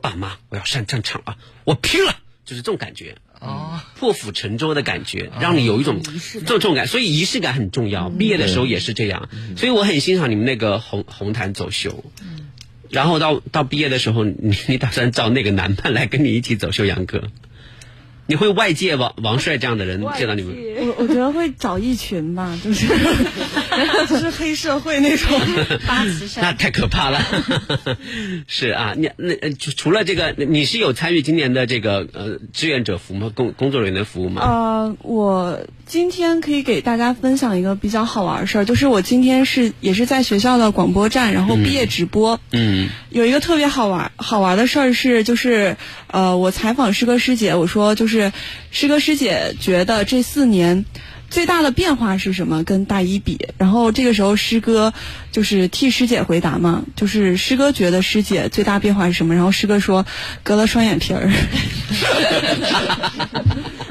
[0.00, 2.14] 爸妈，我要上战场啊，我拼了，
[2.44, 3.16] 就是这种感觉。
[3.40, 8.08] 哦，破釜沉舟的感觉，让你有一种这种这种感，所以仪式感很重要。
[8.08, 12.04] 毕业的时候也是这样，所以我很欣赏你们那个红红毯走秀。
[12.90, 17.24] 然后到到毕业的时候，你你打算找那个男伴来跟你一起走秀杨哥？
[18.26, 20.54] 你会外界王王帅这样的人见到你们？
[20.86, 22.86] 我我觉得会找一群吧，就是
[24.08, 25.28] 就是黑社会那种。
[26.40, 27.20] 那太可怕了。
[28.48, 33.30] 是啊，你那呃除除了这个，你是有参与今年的这个呃志愿者服务吗？
[33.34, 34.42] 工工作人员的服务吗？
[34.42, 42.40] 呃，我今天可以给大家分享一个比较好玩的事儿，就是我今天是也是在学校的广播站，然后毕业直播。
[42.52, 42.88] 嗯。
[43.10, 45.76] 有一个特别好玩好玩的事儿是，就是
[46.08, 48.32] 呃，我采访师哥师姐，我说就是是
[48.70, 50.84] 师哥师姐觉得这四年
[51.28, 52.62] 最大的变化是什么？
[52.62, 54.94] 跟大一比，然后这个时候师哥
[55.32, 59.34] 就是替师姐回答嘛，就是师哥觉得师姐最大变化是什么？
[59.34, 60.06] 然后师哥说
[60.44, 61.28] 割了双眼皮儿。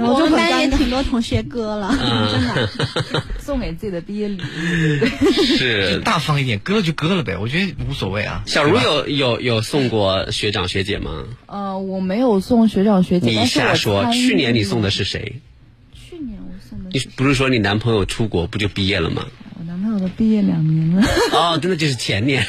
[0.04, 1.90] 然后我们班也挺多同学割了，
[2.32, 3.24] 真的。
[3.40, 5.06] 送给自己的毕业礼物。
[5.58, 8.44] 是 大方一点，割了就割了呗，我觉得无所谓啊。
[8.46, 11.24] 小茹有有有送过学长学姐吗？
[11.48, 15.42] 呃，我没有送学长学姐，你瞎说，去年你送的是谁？
[15.94, 19.26] 去年我送的你不是说你男朋友出国不就毕业了吗？
[19.60, 21.06] 我男朋友都毕业两年了。
[21.32, 22.46] 哦，真的就是前年。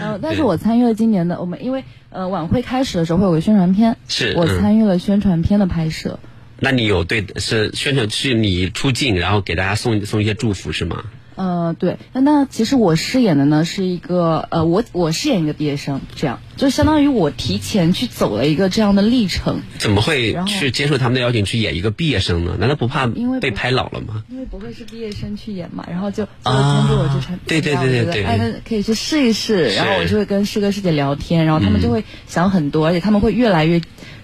[0.00, 6.18] 呃，但是我参与了今年的，我们因为呃晚会开始的时候会有个宣传片，是我参与了宣传片的拍摄。
[6.64, 11.02] 那你有对是宣传是你出镜，然后给大家送送一些祝福是吗？
[11.34, 19.62] 呃，对，那那其实我饰演的呢是一个呃，我我饰演一个毕业生，这样就相当于我提前去走了一个这样的历程。
[19.78, 22.56] 怎么会去接受他们的邀请去演一个毕业生呢？
[22.60, 24.22] 难道不怕因为被拍老了吗？
[24.28, 33.80] 因为不会是毕业生去演嘛，然后就就通知我去参，对对对对对哎，那可以去试一试，然后我就会跟师哥师姐聊天，然后他们嗯就会想很多，而且他们会越来越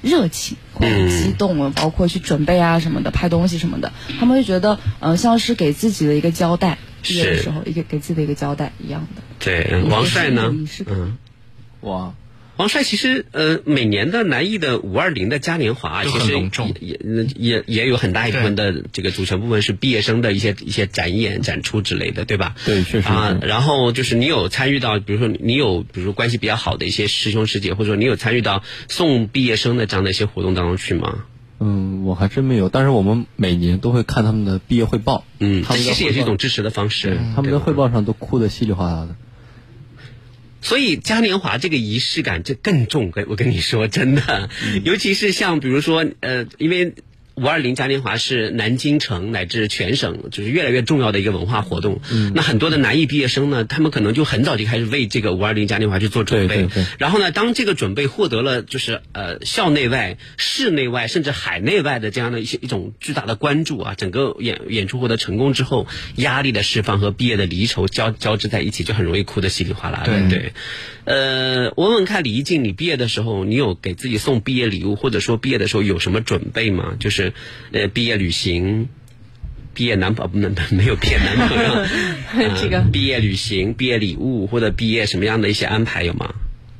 [0.08, 9.22] 热情，会很激动了，包括去准备啊什么的，拍东西什么的，他们会觉得呃像是给自己的一个交代，毕业的是时候一个给自己的一个交代一样的。
[9.38, 10.82] 对，嗯王帅呢有仪式？
[10.84, 11.18] 感嗯，
[11.82, 12.14] 哇，
[12.58, 16.32] 王帅其实呃，每年的南艺的五二零的嘉年华，其实
[16.80, 22.56] 也也也也有很大一部分的这个组成部分是毕业生的一些一些展演、展出之类的，对吧？
[22.66, 31.26] 对，确实啊，然后就是你有参与到，比如说你有，比如说关系比较好的一些师兄师姐，或者说你有参与到送毕业生的这样的一些活动当中去吗？
[31.60, 35.24] 嗯，我还真没有，但是我们每年都会看他们的毕业汇报。
[35.38, 39.14] 嗯，他们其实也是一种支持的方式对，他们的汇报上都哭得稀里哗啦的。
[40.60, 46.94] 所以嘉年华这个仪式感就更重，跟我跟你说真的，嗯尤其是像比如说呃，因为。
[47.38, 52.00] 五二零嘉年华是南京城乃至全省就是越来越重要的一个文化活动。
[52.10, 56.56] 嗯，那很多的南艺毕业生呢，他们可能就很早就开始为这个五二零嘉年华去做准备。
[56.56, 65.86] 对对对然后呢，当这个准备获得了就是呃校内外、市内外甚至海内外的这样的一些一种巨大的关注啊，整个演演出获得成功之后，
[66.16, 70.28] 压力的释放和毕业的离愁交交织在一起，就很容易哭得稀里哗啦的。
[70.28, 70.52] 对对，
[71.04, 76.96] 呃，我问问看李一静，你毕业的时候，你有给自己送毕业礼物，或者说毕业的时候有什么准备吗？
[76.98, 77.27] 就是
[77.72, 78.88] 呃毕业旅行。
[79.74, 81.70] 毕业男朋友没没有毕业男朋友，
[82.50, 86.34] 呃这个毕业旅行、毕业礼物或者毕业什么样的一些安排有吗？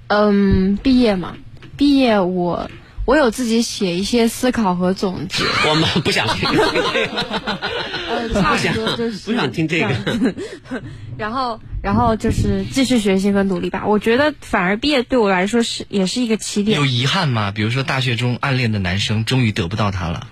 [0.09, 1.37] 嗯，毕业嘛，
[1.77, 2.69] 毕业我
[3.09, 5.43] 我有自己写一些思考和总结。
[5.67, 7.09] 我们不想听这个，
[8.07, 10.35] 呃，差不想不多就是不想听这个。
[11.17, 13.87] 然后，然后就是继续学习和努力吧。
[13.87, 16.85] 我觉得反而毕业对我来说是也是一个起点有。
[16.85, 17.51] 遗憾吗？
[17.51, 20.27] 比如说大学中暗恋的男生终于得不到他了，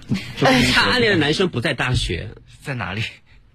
[0.74, 2.28] 他暗恋的男生不在大学，
[2.62, 3.00] 在哪里？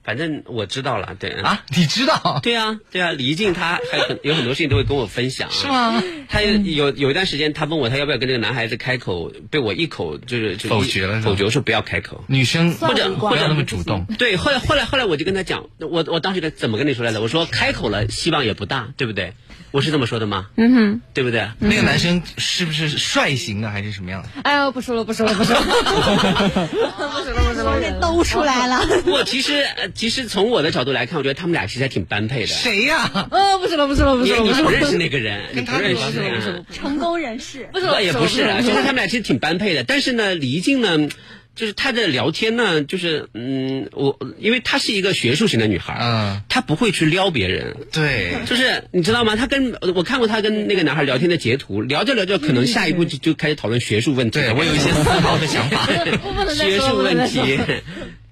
[0.03, 2.39] 反正我知道了，对啊，你知道？
[2.41, 6.01] 对啊，对啊，李一静她还有很 有很多事情都会跟我分享，是吗？
[6.27, 12.23] 她有有有一段时间，她问我她要不要跟这个男孩子开口，被我一口就是就否决了否决说不要开口。
[12.27, 14.05] 女生或者或者不要那么主动。
[14.17, 17.21] 对，后来后来后来我就跟他讲，我我当时怎么跟你说来的？
[17.21, 19.33] 我说开口了，希望也不大，对不对？
[19.71, 20.47] 我是这么说的吗？
[20.57, 21.47] 嗯哼，对不对？
[21.59, 24.29] 那个男生是不是帅型的还是什么样的？
[24.43, 25.61] 哎呦，不说了，不说了，不说了，
[26.67, 28.81] 不说了，不说了，都出来了。
[29.05, 32.47] 我，其实呃其实从我的角度来看，我觉得他们俩其实还挺般配的。
[32.47, 33.27] 谁呀？
[33.31, 34.39] 呃，不是了，不是了，不是了。
[34.41, 36.65] 你不认识那个人，你不认识啊？
[36.71, 39.83] 成功人士，不是了也不是啊，就是他们俩其实挺般配的。
[39.83, 41.09] 但是呢，李一静呢，
[41.55, 49.35] 就是她的聊天呢，就是嗯，我因为她是一个学术型的女孩，嗯，她不会去撩别人，对，就是你知道吗？
[49.35, 54.39] 她跟我看过她跟那个男孩聊天的截图，聊着聊着，可能下一步就就开始讨论学术问题。
[54.39, 55.85] 对我有一些思考的想法
[56.55, 57.59] 学术问题，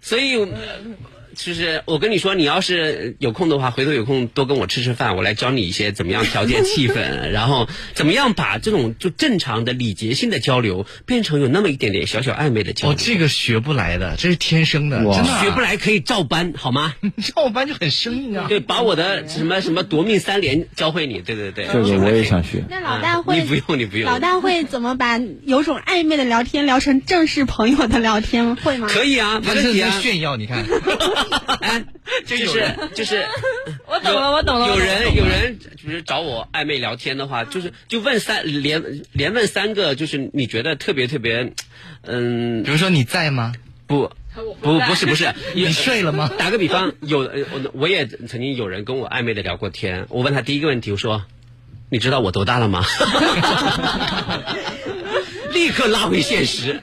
[0.01, 0.47] 所以。
[1.41, 12.93] 就是我跟你说，你要是有空的话，回头有空多跟我吃吃饭，我来教你一些怎么样调节气氛， 然后怎么样把这种就正常的礼节性的交流变成有那么一点点小小暧昧的交流。
[12.93, 16.93] 哦，这个学不来的，这是天生的，真的啊学不来可以照搬好吗？
[17.33, 18.45] 照搬就很生硬啊。
[18.49, 21.67] 对，把我的什么什么夺命三连教会你，对对对。
[21.67, 22.63] 这个我也想学。
[22.69, 24.11] 那老大会你不用，你不用。
[24.11, 28.57] 老大会怎么把有种暧昧的聊天聊成正式朋友的聊天？
[28.57, 28.87] 会吗？
[28.89, 29.99] 可以啊，没他这是问题啊。
[30.01, 30.65] 炫耀，你看，
[31.61, 31.83] 哎，
[32.25, 33.23] 就是就是，
[33.87, 34.67] 我懂了，我懂了。
[34.67, 41.53] 有人有人就是找我暧昧聊天的话，就是就问三连连问三个，就是你觉得特别特别，
[42.03, 43.53] 嗯，比如说你在吗？
[43.87, 44.11] 不。
[44.61, 46.31] 不不是不是， 你睡了吗？
[46.37, 51.25] 打个比方，有呃我我也曾经有人跟我暧昧的聊过天，我问他第一个问题，我说，
[51.89, 52.85] 你知道我多大了吗？
[55.51, 56.79] 立刻拉回现实。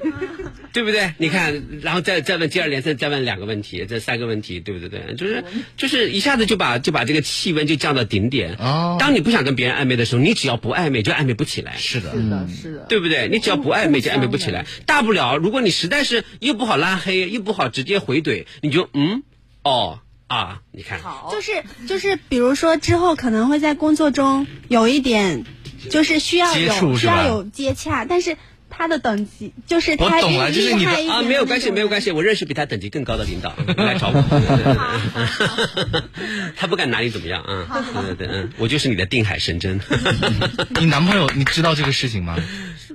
[0.76, 1.14] 对不对？
[1.16, 5.00] 你看，然后再再问，接二连三再问两个问题，这三个问题，对不对？
[5.00, 5.42] 对，就是
[5.78, 8.56] 就是一下子就把就把这个气温就降到顶点。
[8.56, 11.78] 哦，当你不想跟别人暧昧的时候，你只要不暧昧，就暧昧不起来。
[11.78, 12.86] 是的，是的，是的。
[12.90, 13.26] 对不对？
[13.32, 14.66] 你只要不暧昧，就暧昧不起来。
[14.84, 19.22] 大不了，如果你实在是又不好拉黑，又不好直接回怼，你就嗯
[19.64, 21.00] 哦啊，你看，
[21.32, 21.52] 就是
[21.88, 25.44] 就是，比如说之后可能会在工作中有一点，
[25.88, 28.36] 就是需要有需要有接洽，但是
[28.76, 34.22] 他的等级就是我他懂了就是你的啊，没有关系，没有关系，我认识比他等级更高的领导 来找我，
[36.56, 37.84] 他不敢拿你怎么样啊？
[38.04, 39.80] 对对对，嗯，我就是你的定海神针。
[40.78, 42.36] 你男朋友你知道这个事情吗？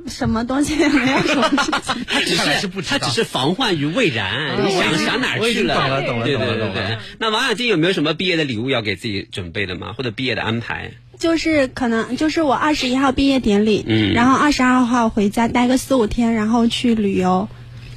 [0.07, 2.05] 什么东西没有什么事情。
[2.07, 5.75] 他只是他只是防患于未然，你想想哪儿去了？
[5.75, 6.97] 经懂了懂了懂了懂了对对对。
[7.19, 9.93] 那王雅静有没有什么毕业的礼物要给自己准备的吗？
[9.97, 10.91] 或者毕业的安排？
[11.21, 14.11] 就是可能就是我二十一号毕业典礼，嗯。
[14.13, 17.47] 然后二十二号回家待个四五天，然后去旅游，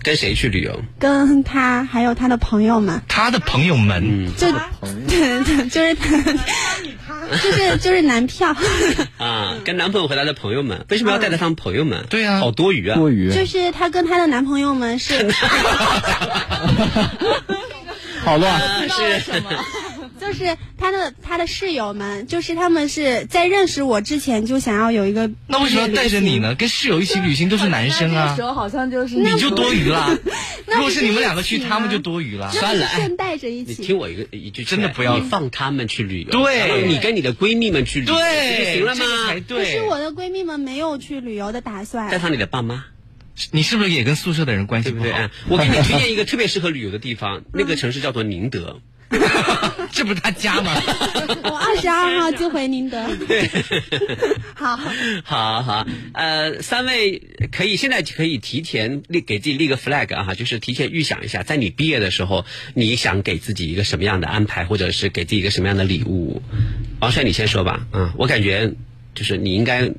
[0.02, 0.78] 跟谁去旅游？
[0.98, 4.46] 跟他还有他的朋友们，他的朋友们，就
[5.08, 6.18] 对对，就是他，
[7.42, 8.54] 就是就是男票，
[9.16, 12.04] 啊，跟男朋友回来的朋友们，为什么要带着他们朋友们？
[12.10, 12.38] 对啊。
[12.40, 12.96] 好多余啊！
[12.96, 13.32] 多余。
[13.32, 15.14] 就是他跟他的男朋友们是
[18.22, 18.52] 好乱。
[18.52, 19.32] 啊是
[20.26, 26.54] 就是他的他的室友们，就是他们是在认识我之前就想要有一个，那为什么要带着你呢？
[26.54, 30.18] 跟室友一起旅行都是男生啊那个时，候好像就是你 就多余了。
[30.66, 32.50] 那如果是你们两个去，他们就多余了。
[32.50, 33.74] 算了，带着一你。
[33.74, 39.04] 听我一个一句，真的不要你放他们去旅游，对你跟你的闺蜜们去旅游，就行了吗？
[39.46, 39.82] 可是。
[39.82, 42.86] 我的闺蜜们没有去旅游的打算带，上你的爸妈，
[43.50, 45.12] 你是不是也跟宿舍的人关系对不对？
[45.12, 45.30] 不好哎？
[45.48, 48.80] 我给你推荐一个特别适合旅游的地方，那个城市叫做宁德。
[49.92, 50.72] 这不是他家吗？
[51.44, 53.06] 我二十二号就回宁德。
[53.26, 53.48] 对
[54.54, 54.76] 好，
[55.24, 62.44] 好好，呃，三位可以现在可以提前立给自己立个 flag 啊，就是提前预想一下，在你毕业的时候，
[62.74, 66.42] 你想给自己一个什么样的安排，或者是给自己一个什么样的礼物？
[67.00, 67.86] 王帅，你先说吧。
[67.92, 68.72] 嗯，我感觉
[69.14, 69.90] 就是你应该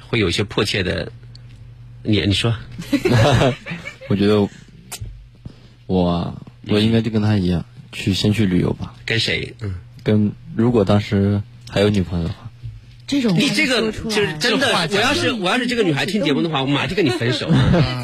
[0.00, 1.12] 会有一些迫切的，
[2.02, 2.56] 你你说，
[4.08, 4.48] 我觉得
[5.86, 8.94] 我我应该就跟他一样，去先去旅游吧。
[9.04, 9.54] 跟谁？
[9.60, 12.50] 嗯，跟如果当时还有女朋友的话，
[13.06, 17.50] 这种你这个就是真的，我要是我要是这个女孩听节目的话，我马上就跟你分手。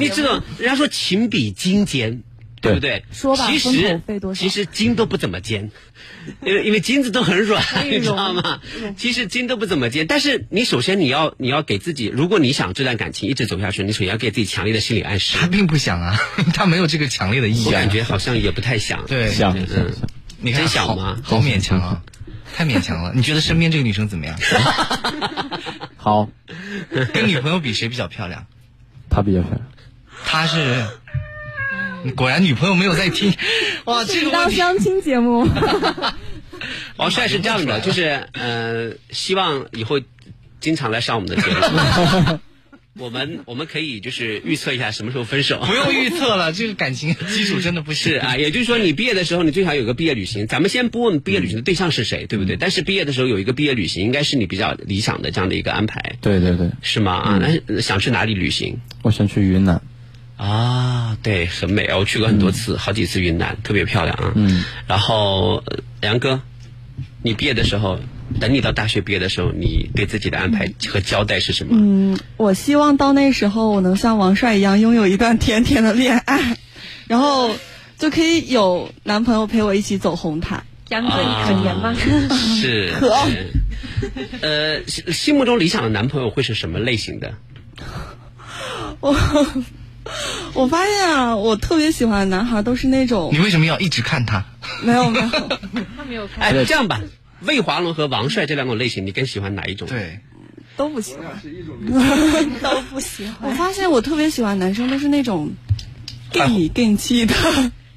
[0.01, 2.23] 你知道，人家说情比金坚，
[2.67, 3.05] 对不对？
[3.13, 4.01] 说吧其实
[4.35, 5.71] 其实金都不怎么尖，
[6.43, 8.61] 因为因为金子都很软，你知道吗？
[8.97, 15.39] 其实金都不怎么尖，但是你首先你要你要给自己，如果你想这段感情一直走下去，你首先要给自己强烈的心理暗示。
[15.39, 16.19] 他并不想啊，
[16.55, 17.67] 他没有这个强烈的意愿。
[17.67, 19.07] 我感觉好像也不太想。
[19.07, 19.93] 对想嗯，
[20.41, 21.19] 你看真想吗？
[21.23, 22.03] 好勉强啊，
[22.55, 23.13] 太勉强了。
[23.15, 24.39] 你觉得身边这个女生怎么样？
[25.97, 26.31] 好，
[27.13, 28.47] 跟女朋友比谁比较漂亮？
[29.11, 29.63] 她比较漂亮。
[30.25, 30.87] 她是，
[32.15, 33.33] 果然女朋友没有在听。
[33.87, 35.49] 哇，这个当相亲节目，
[36.97, 40.01] 王帅是这样的，就是呃，希望以后
[40.61, 42.39] 经常来上我们的节目。
[42.99, 45.61] 我们我们可以就是预测一下什么时候分手。
[45.61, 50.47] 不用预测了，这个感情基础真的不行是啊，也就是说你毕业的时候，你最好有个毕业旅行。
[50.47, 52.57] 咱们先不问毕业旅行的对象是谁，对不对？
[52.57, 57.13] 但是毕业的时候有一个毕业旅行，应该是你比较理想的这样的一个安排，对对对，是吗？
[57.17, 57.39] 啊，
[57.69, 58.81] 那想去哪里旅行？
[59.03, 59.83] 我想去云南。
[60.37, 61.97] 啊，对，很美啊！
[61.97, 64.33] 我去过很多次，好几次云南，特别漂亮啊。
[64.35, 64.65] 嗯。
[64.87, 66.43] 然后，呃梁哥，
[67.23, 67.99] 你毕业的时候，
[68.39, 71.71] 等你到大学毕业的时候，你对自己的安排和交代是什么？
[71.79, 76.59] 嗯，我希望到那时候我能像王帅一样拥有一段甜甜的恋爱，
[77.09, 77.57] 然后
[77.99, 80.65] 就可以有男朋友陪我一起走红毯。
[80.91, 81.95] 杨哥，你可怜吗？
[82.61, 82.93] 是。
[83.01, 83.53] 可是
[84.43, 87.35] 呃，心心目中理想的男朋友会是什么类型的？
[89.01, 89.17] 我
[90.55, 94.45] 我发现啊，我特别喜欢的男孩都是那种你为什么要一直看他？
[94.83, 95.29] 没有没有，
[95.97, 96.45] 他没有看。
[96.45, 97.01] 哎，这样吧，
[97.43, 99.89] 魏华伦和王帅这两种类型，你更喜欢哪一种？
[99.89, 100.21] 对，
[100.77, 101.41] 都不喜欢，
[102.63, 103.51] 都不喜欢。
[103.51, 105.53] 我发现我特别喜欢男生都是那种
[106.33, 107.35] 更里更气的，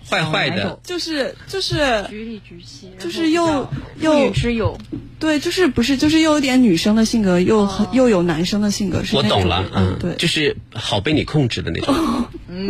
[0.09, 4.77] 坏坏的，就是就是局里局气，就是又又女之友。
[5.19, 11.93] 对，就是不是就是又有点女生的性格，又很又有男生的性格，是我懂了，嗯，对，就是好被你控制的那种。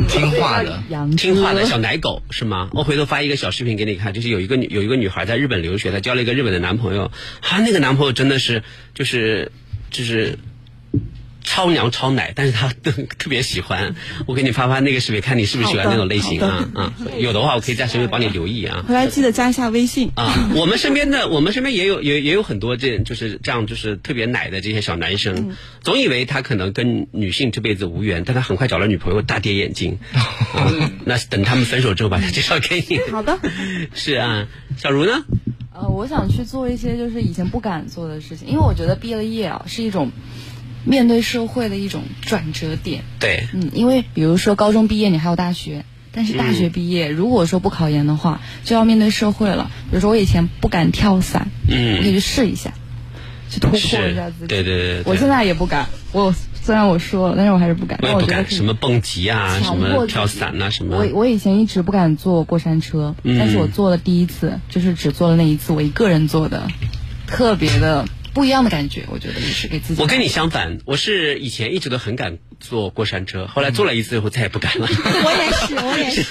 [0.07, 0.81] 听话的，
[1.15, 2.69] 听话的小奶狗是吗？
[2.73, 7.11] 我回头发一个小视频给你看，就是有一个女有一个女孩在日本留学，她交了一个日本的男朋友，
[7.41, 8.63] 她那个男朋友真的是
[8.95, 9.51] 就是
[9.91, 10.39] 就是
[11.43, 13.95] 超娘超奶，但是他特别喜欢。
[14.27, 16.93] 我给你发发那个视频，看你是不是喜欢那种类型啊啊？
[17.17, 18.83] 有的话我可以在身边帮你留意啊。
[18.87, 29.99] 回来记得加一下微信啊，我们身边的我们身边也有也也有很多这就是这样就是特别奶的这些小男生，总以为他可能跟女性这辈子无缘，但他很快找了女朋友，大跌眼镜。
[30.49, 30.71] 啊、
[31.05, 32.99] 那等他们分手之后把他介绍给你。
[33.11, 33.39] 好的，
[33.93, 35.23] 是啊，小茹呢？
[35.73, 40.11] 呃，我想去做一些就是以前不敢做的事情，因为我觉得毕了业啊是一种
[40.85, 43.03] 面对社会的一种转折点。
[43.19, 49.69] 对，嗯，因为比如说高中毕业，你还有大学，但是大学毕业、如果说不考研的话，就要面对社会了。
[49.89, 52.73] 比如说我以前不敢跳伞，嗯我可以去试一下，
[53.49, 54.47] 去突破一下自己。
[54.47, 57.99] 对对对对，我现在也不敢，我虽然我说了，但是我还是不敢。
[58.01, 61.07] 我也不敢，什么蹦极啊，什么跳伞啊，什么我。
[61.13, 66.67] 我以前一直不敢坐过山车，嗯但是我坐了第一次，就是只坐了那一次，我一个人坐的，
[67.27, 70.01] 特别的不一样的感觉，我觉得也是给自己。
[70.01, 74.87] 我跟你相反，我是以前一直都很敢坐过山车，后来坐了一次以后再也不敢了。
[74.89, 76.23] 我也是，我也是。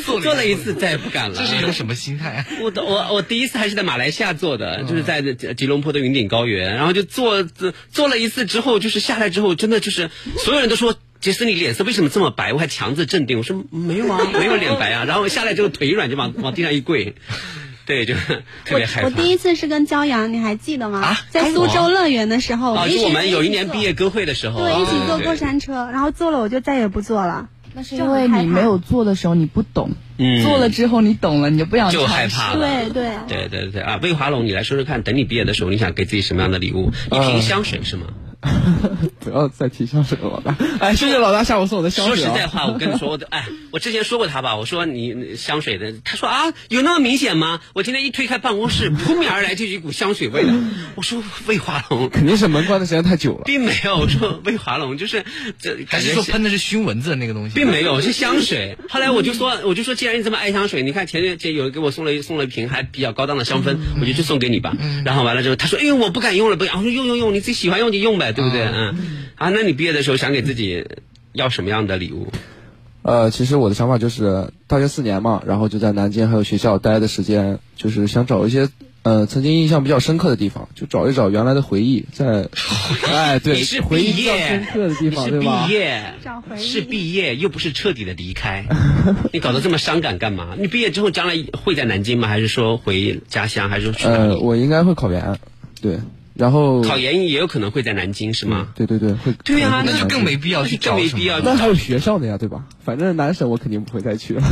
[0.20, 1.36] 坐了一次再也不敢了。
[1.36, 2.46] 这是一种什么心态啊？
[2.60, 10.96] 我的我我第一次还是在马来西亚坐的，就是在这吉隆坡的云顶高原，然后就坐坐坐了一次之后，就是下来之后，真的就是所有人都说。
[11.20, 12.54] 杰森，你脸色为什么这么白？
[12.54, 15.04] 我还强自镇定，我说没有啊，没有脸白啊。
[15.04, 17.14] 然后下来之后腿一软就往往地上一跪，
[17.90, 18.14] 对，就
[18.64, 19.06] 特别害怕。
[19.08, 21.18] 我第一次是跟骄阳，你还记得吗？
[21.30, 27.48] 在苏州乐园的时候，啊，就我们有一年毕业歌会的时候，对，一起坐过山车，然后坐了我就再也不坐了。
[27.72, 32.58] 那是因为你没有做的时候你不懂，嗯做了之后你懂了，你就不想就害怕了。
[32.58, 33.98] 对对对对对啊！
[34.02, 36.90] 魏华龙，你来说说看，等你毕业的时候，你想给自己什么样的礼物？
[37.12, 38.06] 一瓶香水是吗？
[39.20, 40.56] 不要再提香水了，老大。
[40.80, 42.32] 哎，谢谢老大下午送我的香水、啊。
[42.32, 47.60] 实在话，我跟你说，我的哎，我之前说过他吧，我说你你香水的，他说啊，有那么明显吗？
[47.74, 50.52] 我今天一推开办公室， 扑面而来就是一股香水味的。
[50.94, 53.42] 我说魏华龙，肯定是门关的时间太久了。
[53.44, 55.24] 并没有，我说魏华龙就是
[55.58, 57.54] 这，还是说喷的是熏蚊子的那个东西？
[57.54, 58.78] 并没有，是香水。
[58.88, 64.74] 后来我就说，我就说，既然你这么爱香水，你看前前有人给我送了送了一瓶还比较高档的香氛，我就去送给你吧。
[65.04, 66.70] 然后完了之后，他说，哎呦，我不敢用了，不敢。
[66.76, 68.64] 我说用用用，你自己喜欢用就用呗，对不对？
[68.64, 69.26] 嗯。
[69.36, 70.86] 啊，那你毕业的时候想给自己
[71.32, 72.28] 要什么样的礼物？
[73.02, 78.68] 呃，其实我的想法就是大学四年嘛，然后就在南京还有学校待的时间，就是想找一些
[79.02, 82.50] 呃曾经印象比较深刻的地方，就找一找原来的回忆，在
[83.08, 85.72] 哎对，是回忆比较深刻的地方，是对吧毕？
[85.72, 86.14] 业，
[86.58, 88.66] 是毕业，又不是彻底的离开。
[89.32, 90.54] 你搞得这么伤感干嘛？
[90.58, 92.28] 你毕业之后将来会在南京吗？
[92.28, 93.70] 还是说回家乡？
[93.70, 95.38] 还是说去哪呃，我应该会考研，
[95.80, 95.98] 对，
[96.40, 98.68] 然后考研也有可能会在南京，是吗？
[98.74, 99.32] 对对对，会。
[99.44, 102.64] 对呀、可能会在南京那就更没必要去找什么那还有学校的呀，对吧？
[102.84, 104.42] 反正南省我肯定不会再去了。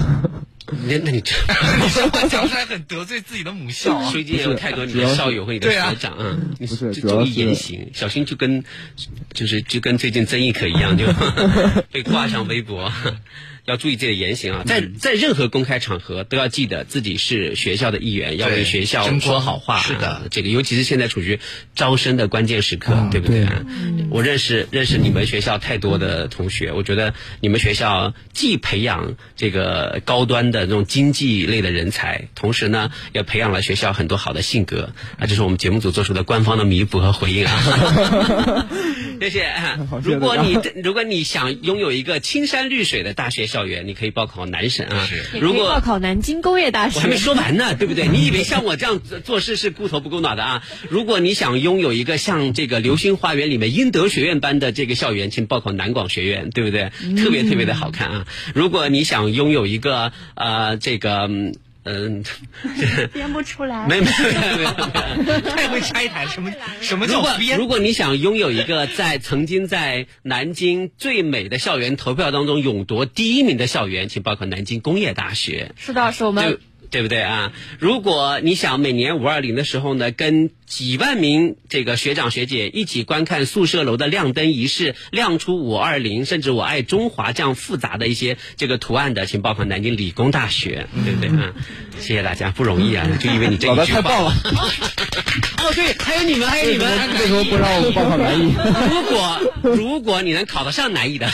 [0.86, 1.32] 那那你这
[1.82, 4.10] 你这话讲出来很得罪自己的母校啊！
[4.12, 6.36] 最近也有太多你的校友和你的学长啊，
[6.66, 8.62] 是就注意言行，小心就跟
[9.32, 11.06] 就是就跟最近曾轶可一样，就
[11.90, 12.92] 被挂上微博。
[13.68, 19.78] 要注意自己的言行啊，在在任何公开场合都要记得自己是学校的一员，要为学校说好话。
[19.78, 21.38] 是的啊，这个尤其是现在处于
[21.74, 23.62] 招生的关键时刻，对不对啊？
[24.10, 38.66] 我认识认识你们学校太多的同学，我觉得你们学校既培养这个高端的这种经济类的人才，同时呢，也培养了学校很多好的性格啊，这是我们节目组做出的官方的弥补和回应啊。
[39.20, 39.40] 谢谢。
[39.40, 45.08] 谢如果你如果你想拥有一个青山绿水的大学校园，你可以报考南审啊。
[45.40, 46.96] 如果报考南京工业大学。
[46.96, 48.08] 我还没说完呢，对不对？
[48.12, 50.62] 你以为像我这样做做事是顾头不顾脑的啊？
[50.88, 56.90] 如果你想拥有一个像这个《流星花园》里面英德学院般的这个校园，请报考南广学院，对不对？
[57.16, 58.26] 特别特别的好看啊！
[58.54, 61.28] 如果你想拥有一个呃这个
[61.84, 62.22] 嗯。
[62.24, 62.24] 嗯，
[63.12, 63.86] 编不出来。
[63.86, 67.56] 没没没没没， 太会拆台，什么什么叫编？
[67.58, 75.72] 如果你想拥有一个在曾经在南京最美的校园投票当中勇夺第一名的校园，请报考南京工业大学。
[75.76, 76.58] 是的，是我们
[76.90, 77.52] 对对不对啊？
[77.78, 91.52] 如果你想每年五二零的时候呢，跟几万名这个学长学姐一起观看宿舍楼的亮灯仪式，亮出五二零甚至我爱中华这样复杂的一些这个图案的，请报考南京理工大学，对不对啊？
[92.00, 93.06] 谢谢大家，不容易啊！
[93.20, 94.32] 就因为你这一句话，太棒了
[95.62, 98.52] 哦，对，还有你们，还有你们，为什么不让我们报考南艺？
[98.90, 101.30] 如果如果你能考得上南艺的，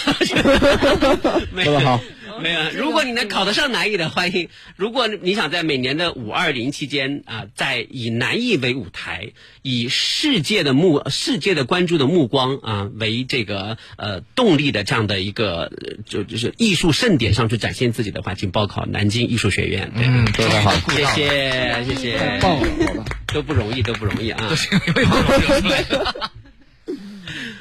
[1.52, 2.00] 没说得好。
[2.40, 4.48] 没有，如果你能考得上南艺的，欢迎。
[4.76, 9.32] 如果你想在每年的五二零期间啊、在以南艺为舞台，
[9.62, 19.92] 以世界的目世界的关注的目光啊、为这个呃动力的这样的一个呃就就是艺术盛典上去展现自己的话，请报考南京艺术学院。
[19.96, 24.50] 对，嗯说得好，谢谢谢谢，太棒 了，都不容易，都不容易啊。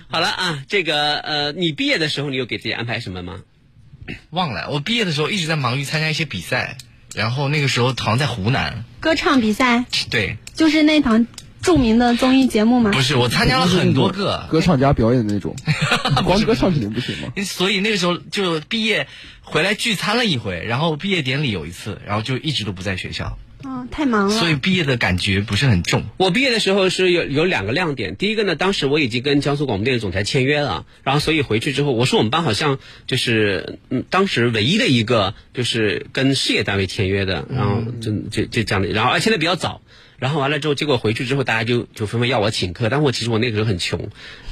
[0.10, 3.42] 好了啊，这个呃，你毕业的时候，你有给自己安排什么吗？
[4.32, 6.78] 忘了，我毕业的时候一直在忙于参加一些比赛，
[7.14, 11.28] 然后那个时候好像在湖南，歌唱比赛 对，就是那档
[11.62, 12.92] 著名的综艺节目吗？
[12.92, 15.56] 不是我参加了很多个，歌唱家表演的那种，
[16.26, 17.32] 光歌唱肯定不行嘛。
[17.46, 19.08] 所以那个时候就毕业
[19.42, 24.40] 回来聚餐了一回，然后毕业典礼有一次，然后就一直都不在学校，嗯，太忙了。
[24.40, 26.04] 所以毕业的感觉不是很重。
[26.18, 39.82] 我毕业的时候是有有两个亮点，第一个呢，当时我已经跟江苏广播电视总台签约了，然后所以回去之后，我是我们班好像就是嗯，当时唯一的一个就是跟事业单位签约的，然后就就就这样的，然后而且呢比较早。
[40.24, 44.00] 然后完了之后，结果回去之后，大家就就纷纷要我请客，但我其实我那个时候很穷，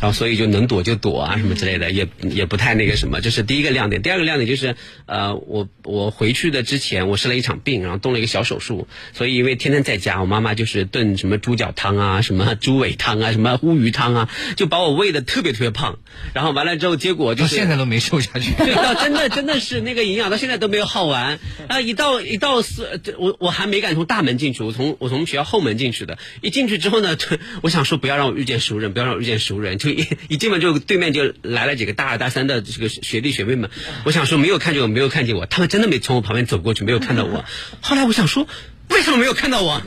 [0.01, 3.21] 然后所以就能躲就躲啊什么之类的，也也不太那个什么。
[3.21, 4.01] 这是第一个亮点。
[4.01, 15.99] 第二个亮点就是，呃，我我回去的之前我生了一场病，然后动了一个小手术，所以因为天天在家，我妈妈就是炖什么猪脚汤啊、什么猪尾汤啊、什么乌鱼汤啊，就把我喂的特别特别胖。
[16.33, 18.51] 然后完了之后，结果就是到现在都没瘦下去。
[18.57, 21.79] 对，到真的真的是那个营养到现在都没有耗完啊！
[21.79, 26.17] 一到一到四，这我我还没敢从大门进去，我从我从学校后门进去的。
[26.41, 27.17] 一进去之后呢，
[27.63, 29.77] 我想说不要让我遇见熟人，不要让我遇见熟人。
[29.77, 33.69] 就一一进门就对面就来了几个大二大三的这个学弟学妹们，
[34.03, 37.45] 我想说没有看见我，没有看见我，他们真的没从我旁边走过去，没有看到我。
[37.81, 38.47] 后来我想说，
[38.89, 39.81] 为什么没有看到我？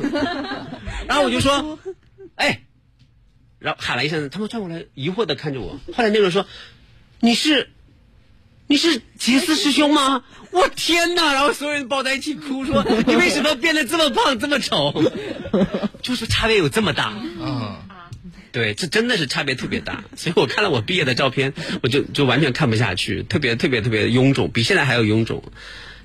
[1.06, 1.78] 然后我就说，
[2.36, 2.62] 哎，
[3.58, 5.80] 然后喊了一声，他们转过来疑惑的看着我。
[5.92, 6.46] 后来那个人说，
[7.20, 7.70] 你是。
[8.66, 10.24] 你是杰斯师兄吗？
[10.50, 11.32] 我天哪！
[11.34, 15.02] 然后所有人抱在一起哭，说 你为什么变得这么胖这么丑？
[16.00, 17.12] 就是差别有这么大。
[17.40, 17.76] 嗯，
[18.52, 20.04] 对，这真的是差别特别大。
[20.16, 21.52] 所以我看了我毕业的照片，
[21.82, 25.42] 我就就完全看不下去，特别特别特别臃肿，比现在还要臃肿。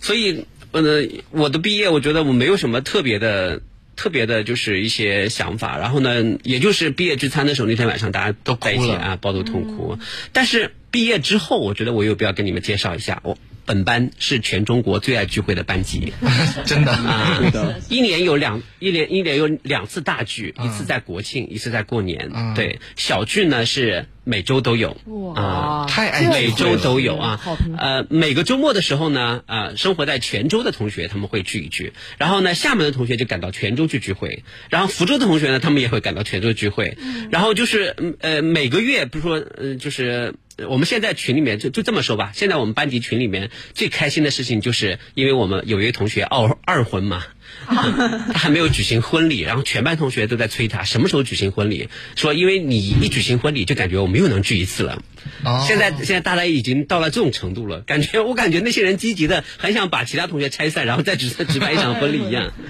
[0.02, 3.62] 所以，呃，我的毕业，我觉得我没有什么特别的。
[4.00, 10.00] 特别的就是一些想法，然后呢，也就是毕业聚餐的时候那天晚上，大家都在一起啊，抱头痛哭。
[10.32, 16.14] 但是毕业之后，我觉得我有必要跟你们介绍一下，我本班是全中国最爱聚会的班级，
[16.66, 16.94] 真的。
[16.94, 17.42] 啊，
[17.90, 22.32] 一年有两一年一年有两次大聚，一次在国庆，一次在过年。
[22.56, 24.96] 对，小聚呢是每周都有。
[25.36, 27.42] 啊，太爱每周都有啊。
[27.78, 36.98] 呃，每个周末的时候呢，啊，生活在泉州的同学他们会聚一聚，然后呢，厦门的同学就赶到泉州去聚会，然后福州的同学呢，他们也会赶到泉州聚会，
[37.32, 40.36] 然后就是呃每个月，比如说呃就是。
[40.68, 47.24] 我们现在群里面就就这么说吧，现在我们班级群里面最开心的事情，就是因为我们有一个同学二二婚嘛，
[47.70, 55.02] 他还没有举行婚礼，然后全班同学都在催他什么时候举行婚礼，说因为你一举行婚礼，就感觉我们又能聚一次了。
[55.44, 62.54] 哦现在现在大家已经到了这种程度了，感觉我感觉那些人积极的很想把其他同学拆散，然后再举举办一场婚礼一样。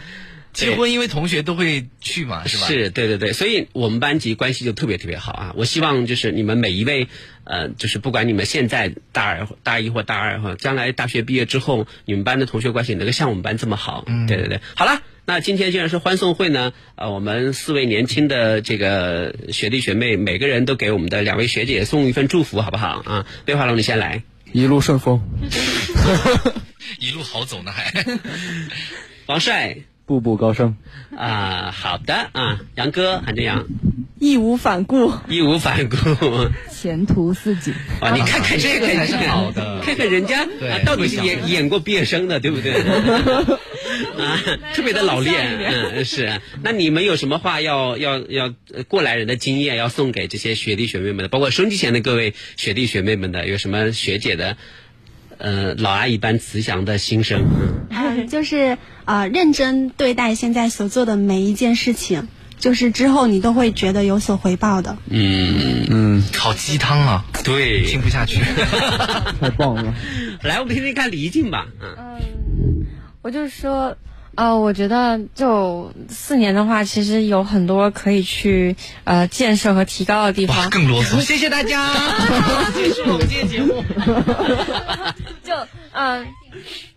[0.51, 2.67] 结婚因为同学都会去嘛，是吧？
[2.67, 5.53] 是对对对，所以我们班级关系就特别特别好啊！
[5.55, 7.07] 我希望就是你们每一位，
[7.43, 14.59] 呃，就是不管你们现在大二、大一或大二哈，将来大学毕业之后，你们班的同学关系能够像我们班这么好，嗯，对对对。
[14.75, 23.25] 好了，那今天既然是欢送会呢，呃，我们四位年轻的这个学弟学妹，每个人都给我们的两位学姐送一份祝福，好不好啊？
[23.45, 25.21] 魏华龙，你先来，一路顺风，
[26.99, 27.93] 一路好走呢还。
[29.27, 29.77] 王帅。
[30.10, 30.76] 步步高升。
[31.16, 33.68] 啊，好的啊，杨哥韩正阳，
[34.18, 35.95] 义无反顾，义无反顾，
[36.74, 37.76] 前途似锦。
[38.01, 38.10] 啊！
[38.16, 42.74] 你看看这个才是好的， 看看人家啊，到底是演演过毕业生的，对不对？
[44.18, 44.41] 啊，
[44.74, 45.60] 特别的老练，
[45.93, 46.41] 嗯，是。
[46.64, 48.51] 那你们有什么话要要要
[48.88, 54.57] 过来人的经验要送给这些学弟学妹们的，包括收机前的各位学弟学妹们的，有什么学姐的？
[55.38, 57.45] 呃，老阿姨般慈祥的心声，
[57.91, 58.78] 嗯，就是
[59.10, 62.28] 呃，认真对待现在所做的每一件事情，
[62.60, 64.97] 就是之后你都会觉得有所回报的。
[65.10, 67.26] 嗯嗯，好鸡汤啊！
[67.43, 68.39] 对，听不下去，
[69.41, 69.95] 太棒了。
[70.43, 71.66] 来，我们听听看李静吧。
[71.82, 72.20] 嗯，
[73.24, 73.97] 我就是说。
[74.36, 80.70] 呃，我觉得就四年的话，其实有很多可以去呃建设和提高的地方。
[80.70, 81.93] 更啰嗦，谢谢大家，
[82.74, 83.84] 结束我们今天节目。
[85.43, 85.53] 就
[85.91, 86.26] 嗯、呃，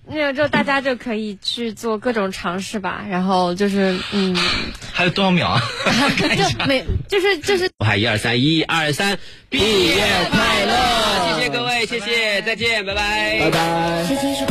[0.07, 3.05] 那个就大家就可以去做各种尝试吧。
[3.09, 4.37] 然后就是嗯，
[4.93, 5.61] 还有多少秒啊？
[6.37, 7.71] 就每就是就是。
[7.79, 9.95] 我喊一二三，一二三，毕业
[10.31, 11.37] 快乐！
[11.37, 14.47] 谢谢各位，谢谢，再见，拜拜，拜拜。